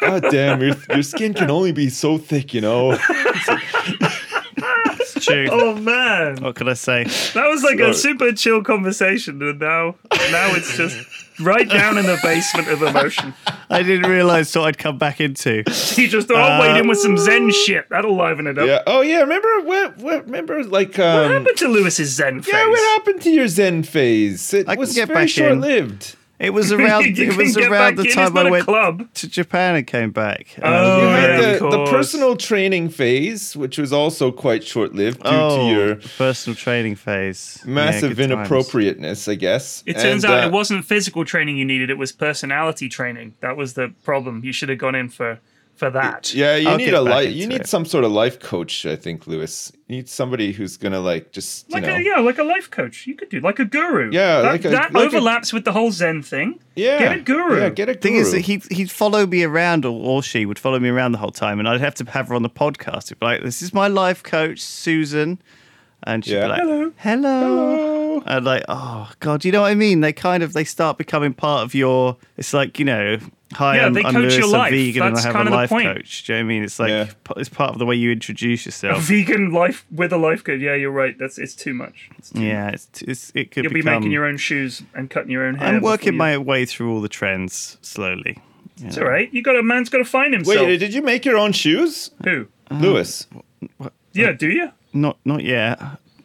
[0.03, 2.93] God damn, your, your skin can only be so thick, you know?
[2.93, 3.49] It's
[5.33, 5.49] true.
[5.51, 7.05] Oh man, What could I say?
[7.05, 9.95] that was like a super chill conversation, and now
[10.31, 10.97] now it's just
[11.41, 13.33] right down in the basement of emotion.
[13.71, 15.63] I didn't realise what I'd come back into.
[16.01, 17.89] He just thought, I'll wait in with some Zen shit.
[17.91, 18.67] That'll liven it up.
[18.67, 18.83] Yeah.
[18.87, 19.21] Oh, yeah.
[19.21, 19.97] Remember what?
[19.99, 20.25] What?
[20.27, 21.23] Remember like um.
[21.23, 22.53] What happened to Lewis's Zen phase?
[22.55, 24.55] yeah, what happened to your Zen phase?
[24.55, 25.29] It I can was get very back in.
[25.29, 26.17] short lived.
[26.41, 27.05] It was around.
[27.19, 29.15] It was around the in, time it's not I a went club.
[29.15, 30.57] to Japan and came back.
[30.63, 35.23] Um, Oh, You yeah, the, the personal training phase, which was also quite short lived
[35.23, 37.61] due oh, to your personal training phase.
[37.67, 38.21] Yeah, massive times.
[38.21, 39.83] inappropriateness, I guess.
[39.87, 43.35] It turns And, out uh, it wasn't physical training you needed; it was personality training.
[43.41, 44.43] That was the problem.
[44.43, 45.41] You should have gone in for
[45.81, 46.33] for that.
[46.35, 47.33] Yeah, you I'll need a life.
[47.35, 47.67] You need it.
[47.67, 49.73] some sort of life coach, I think, Lewis.
[49.89, 51.97] You need somebody who's gonna like just you Like know.
[51.97, 53.07] a yeah, like a life coach.
[53.07, 54.11] You could do like a guru.
[54.13, 56.61] Yeah, that, like a- that like a- overlaps with the whole Zen thing.
[56.77, 57.59] Yeah, get a guru.
[57.61, 58.01] Yeah, get a guru.
[58.03, 61.13] thing is that he'd, he'd follow me around or, or she would follow me around
[61.13, 63.07] the whole time and I'd have to have her on the podcast.
[63.09, 65.41] It'd be like, this is my life coach, Susan.
[66.05, 66.43] And she'd Yeah.
[66.43, 66.93] be like, Hello.
[66.97, 67.41] hello.
[67.41, 68.23] Hello.
[68.27, 70.01] And like, oh God, you know what I mean?
[70.01, 73.19] They kind of, they start becoming part of your, it's like, you know,
[73.53, 74.71] hi, Yeah, I'm, they I'm coach Lewis, your I'm life.
[74.73, 75.97] vegan and I That's have kind a of the life point.
[75.97, 76.25] coach.
[76.25, 76.63] Do you know what I mean?
[76.65, 77.07] It's like, Yeah.
[77.37, 79.03] it's part of the way you introduce A yourself.
[79.03, 80.61] vegan life with a life coach.
[80.61, 81.19] Yeah, you're right.
[81.19, 82.11] That's it's too much.
[82.19, 85.31] It's too yeah, it's, it's, it could You'll be making your own shoes and cutting
[85.31, 85.69] your own hair.
[85.69, 88.39] I'm working my way through all the trends slowly.
[88.83, 89.33] It's all right.
[89.33, 90.67] You got a man's got to find himself.
[90.67, 92.47] Wait, did you make your own shoes, Who?
[92.71, 93.27] Uh, Lewis?
[94.13, 94.71] Yeah, do you?
[94.93, 95.79] Not not yet.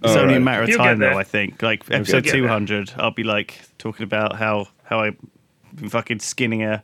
[0.03, 1.17] It's All only a matter of You'll time, though.
[1.17, 1.61] I think.
[1.61, 2.41] Like episode get there.
[2.41, 5.05] two hundred, I'll be like talking about how how I.
[5.07, 5.15] have
[5.75, 6.81] been fucking skinning a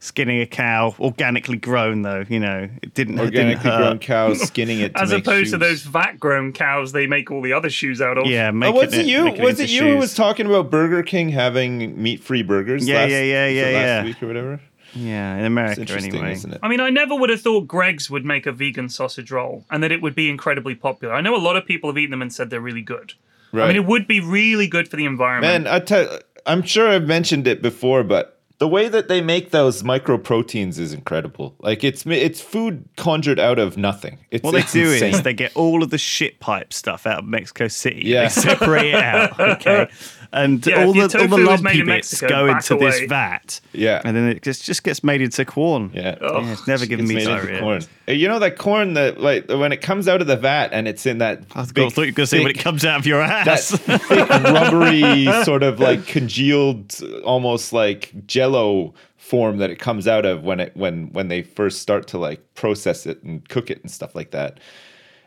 [0.00, 2.24] skinning a cow, organically grown though.
[2.28, 3.78] You know, it didn't it didn't Organically hurt.
[3.78, 7.42] grown cows skinning it to As make opposed to those vat-grown cows they make all
[7.42, 8.26] the other shoes out of.
[8.26, 9.24] Yeah, Oh, was it it you?
[9.24, 12.88] making Was it into you who was talking about Burger King having meat-free burgers?
[12.88, 14.04] Yeah, last, yeah, yeah, was it yeah, last yeah.
[14.04, 14.60] week or whatever.
[14.92, 16.32] Yeah, in It's America interesting, anyway.
[16.32, 16.58] isn't it?
[16.64, 19.84] I mean, I never would have thought Greggs would make a vegan sausage roll and
[19.84, 21.14] that it would be incredibly popular.
[21.14, 23.12] I know a lot of people have eaten them and said they're really good.
[23.52, 25.64] I mean, it would be really good for the environment.
[25.64, 29.50] Man, I tell, I'm sure I've mentioned it before, but the way that they make
[29.52, 31.54] those mycoproteins is incredible.
[31.60, 34.18] Like it's it's food conjured out of nothing.
[34.30, 35.14] It's, What they it's do insane.
[35.14, 38.02] is they get all of the shit pipe stuff out of Mexico City.
[38.04, 38.24] Yeah.
[38.24, 39.88] They separate it out, okay?
[40.32, 42.46] And Yeah, all if your the all the tofu lumpy made in bits Mexico, go
[42.46, 42.90] into away.
[42.90, 43.60] this vat.
[43.72, 44.00] Yeah.
[44.04, 45.90] And then it just, just gets made into Quorn.
[45.92, 46.16] yeah.
[46.20, 47.60] Yeah, it's never given It's me made into diarrhea.
[47.60, 47.82] Quorn.
[48.08, 50.86] Uh, You know that Quorn that like when it comes out of the vat and
[50.86, 53.00] it's in that I thought big, you were going to say when it comes out
[53.00, 53.70] of your ass.
[53.70, 54.02] that ass.
[54.06, 60.42] thick rubbery sort of like congealed almost like jello form that it comes out of
[60.42, 63.90] when it when when they first start to like process it and cook it and
[63.90, 64.58] stuff like that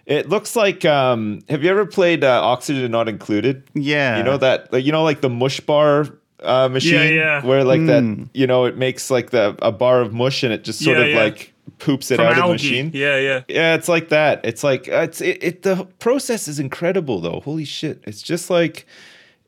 [0.06, 4.18] it looks like um have you ever played uh, oxygen not included Yeah.
[4.18, 6.08] you know that like, you know like the mush bar
[6.42, 7.46] uh, machine yeah.
[7.46, 7.86] where like Hmm.
[7.88, 10.98] that you know it makes like the a bar of mush and it just sort
[10.98, 11.24] Yeah, of yeah.
[11.24, 13.42] like poops it From out of the machine Yeah, yeah.
[13.48, 14.42] yeah, it's like that.
[14.44, 15.62] It's like uh, it's it, it.
[15.62, 17.40] The process is incredible, though.
[17.46, 18.04] Holy shit!
[18.06, 18.86] It's just like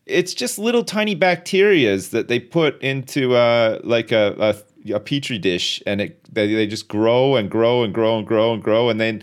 [0.05, 5.37] it's just little tiny bacterias that they put into uh, like a, a a petri
[5.37, 8.89] dish, and it they, they just grow and grow and grow and grow and grow,
[8.89, 9.21] and then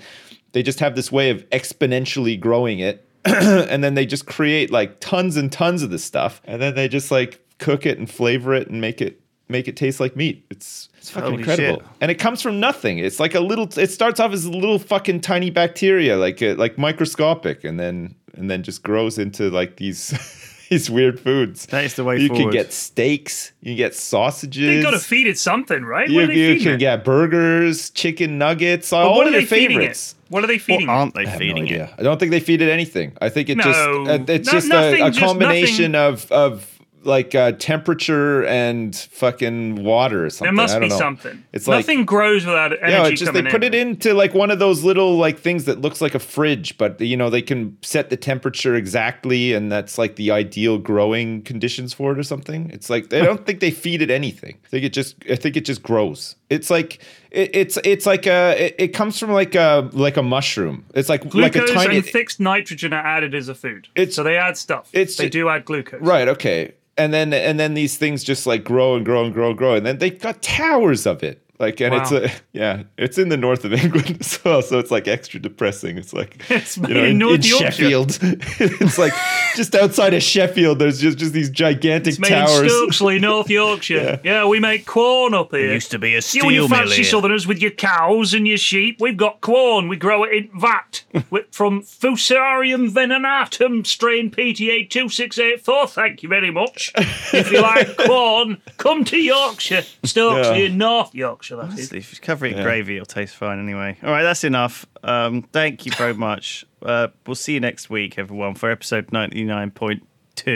[0.53, 5.01] they just have this way of exponentially growing it, and then they just create like
[5.01, 8.55] tons and tons of this stuff, and then they just like cook it and flavor
[8.55, 10.45] it and make it make it taste like meat.
[10.51, 11.89] It's it's fucking Holy incredible shit.
[12.01, 12.99] and it comes from nothing.
[12.99, 13.69] It's like a little.
[13.79, 18.15] It starts off as a little fucking tiny bacteria, like uh, like microscopic, and then
[18.35, 20.11] and then just grows into like these
[20.73, 21.67] these weird foods.
[21.67, 24.67] That is the way you can get steaks, you can get sausages.
[24.67, 26.09] They got to feed it something, right?
[26.09, 26.79] you what are they you can it?
[26.79, 30.15] get burgers, chicken nuggets, But all what of are your they feeding favorites.
[30.19, 30.33] it?
[30.33, 30.91] What are they feeding it?
[30.91, 31.91] aren't they I have feeding no it?
[31.99, 33.13] I don't think they feed it anything.
[33.21, 36.72] I think it just uh, it's No- just nothing, a, a just combination of of
[37.05, 40.55] like uh, temperature and fucking water or something.
[40.55, 40.99] There must I don't be know.
[40.99, 41.45] something.
[41.53, 43.75] It's like Nothing grows without energy yeah, it's just they put in.
[43.75, 47.01] it into like one of those little like things that looks like a fridge, but
[47.01, 51.93] you know they can set the temperature exactly, and that's like the ideal growing conditions
[51.93, 52.71] for it or something.
[52.71, 54.59] It's like I don't think they feed it anything.
[54.65, 56.37] I think it just I think it just grows.
[56.51, 57.03] It's like
[57.33, 60.85] it, it's it's like a it, it comes from like a like a mushroom.
[60.95, 63.89] It's like like Glucose a tiny and fixed nitrogen are added as a food.
[63.95, 64.91] It's- so they add stuff.
[64.93, 66.01] it's they do add glucose.
[66.03, 66.29] right.
[66.29, 69.59] Okay, and then and then these things just like grow and grow and grow and
[69.59, 71.41] grow, and then they've got towers of it.
[71.59, 74.91] Like and it's a yeah, it's in the north of England as well, so it's
[74.91, 75.97] like extra depressing.
[75.97, 77.71] It's like It's you know, in in, North in Yorkshire.
[77.71, 78.19] Sheffield,
[78.59, 79.13] it's like
[79.55, 80.79] just outside of Sheffield.
[80.81, 82.63] There's just just these gigantic It's made towers.
[82.63, 84.21] in Stokesley, North Yorkshire.
[84.25, 84.45] yeah.
[84.47, 85.73] we make Quorn up here.
[85.73, 87.05] used to be a You and steel your mill fancy here.
[87.05, 89.87] southerners with your cows and your sheep, we've got Quorn.
[89.89, 91.05] We grow it in vat
[91.53, 95.87] from Fusarium venenatum strain PTA 2684.
[95.89, 96.91] Thank you very much.
[97.33, 99.83] If you like Quorn, come to Yorkshire.
[100.03, 100.65] Stokesley Yeah.
[100.67, 101.93] in North Yorkshire, that is.
[101.93, 103.97] If you cover it in gravy, it'll taste fine anyway.
[104.03, 104.87] All right, that's enough.
[105.03, 106.65] Um, thank you very much.
[106.83, 110.01] Uh, we'll see you next week, everyone, for episode 99.2.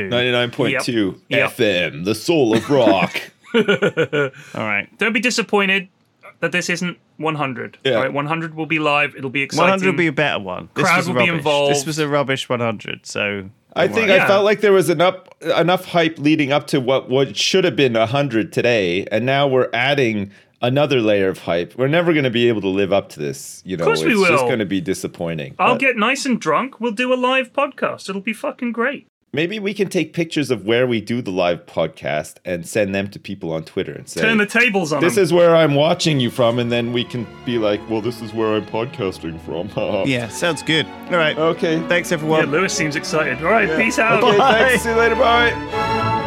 [0.09, 1.51] Ninety nine point two Yep.
[1.53, 3.21] FM, the soul of rock.
[3.55, 3.63] All
[4.67, 4.89] right.
[4.99, 5.89] Don't be disappointed
[6.41, 7.79] that this isn't 100.
[7.85, 7.95] Yeah.
[7.95, 9.15] All right, 100 will be live.
[9.17, 9.71] It'll be exciting.
[9.71, 10.69] 100 will be a better one.
[10.75, 11.75] This Crowd was will be involved.
[11.75, 13.49] This was a rubbish 100, so.
[13.75, 14.21] I think worry.
[14.21, 17.77] I felt like there was enough enough hype leading up to what what should have
[17.77, 20.33] been hundred today, and now we're adding
[20.63, 21.77] another layer of hype.
[21.77, 23.63] We're never going to be able to live up to this.
[23.65, 25.55] You know, of course we it's just going to be disappointing.
[25.59, 26.81] I'll But get nice and drunk.
[26.81, 28.09] We'll do a live podcast.
[28.09, 29.07] It'll be fucking great.
[29.33, 33.11] maybe we can take pictures of where we do the live podcast and send them
[33.11, 35.25] to people on Twitter and say, Turn the tables on "This them.
[35.25, 38.33] is where I'm watching you from," and then we can be like, "Well, this is
[38.33, 39.69] where I'm podcasting from."
[40.09, 40.87] Yeah, sounds good.
[41.11, 41.37] All right.
[41.37, 41.81] Okay.
[41.89, 42.51] Thanks, yeah, everyone.
[42.51, 43.39] Lewis seems excited.
[43.45, 44.23] All right, peace out.
[44.25, 44.39] Okay.
[44.39, 44.59] Bye.
[44.69, 44.83] Thanks.
[44.85, 45.17] See you later.
[45.17, 46.23] Bye.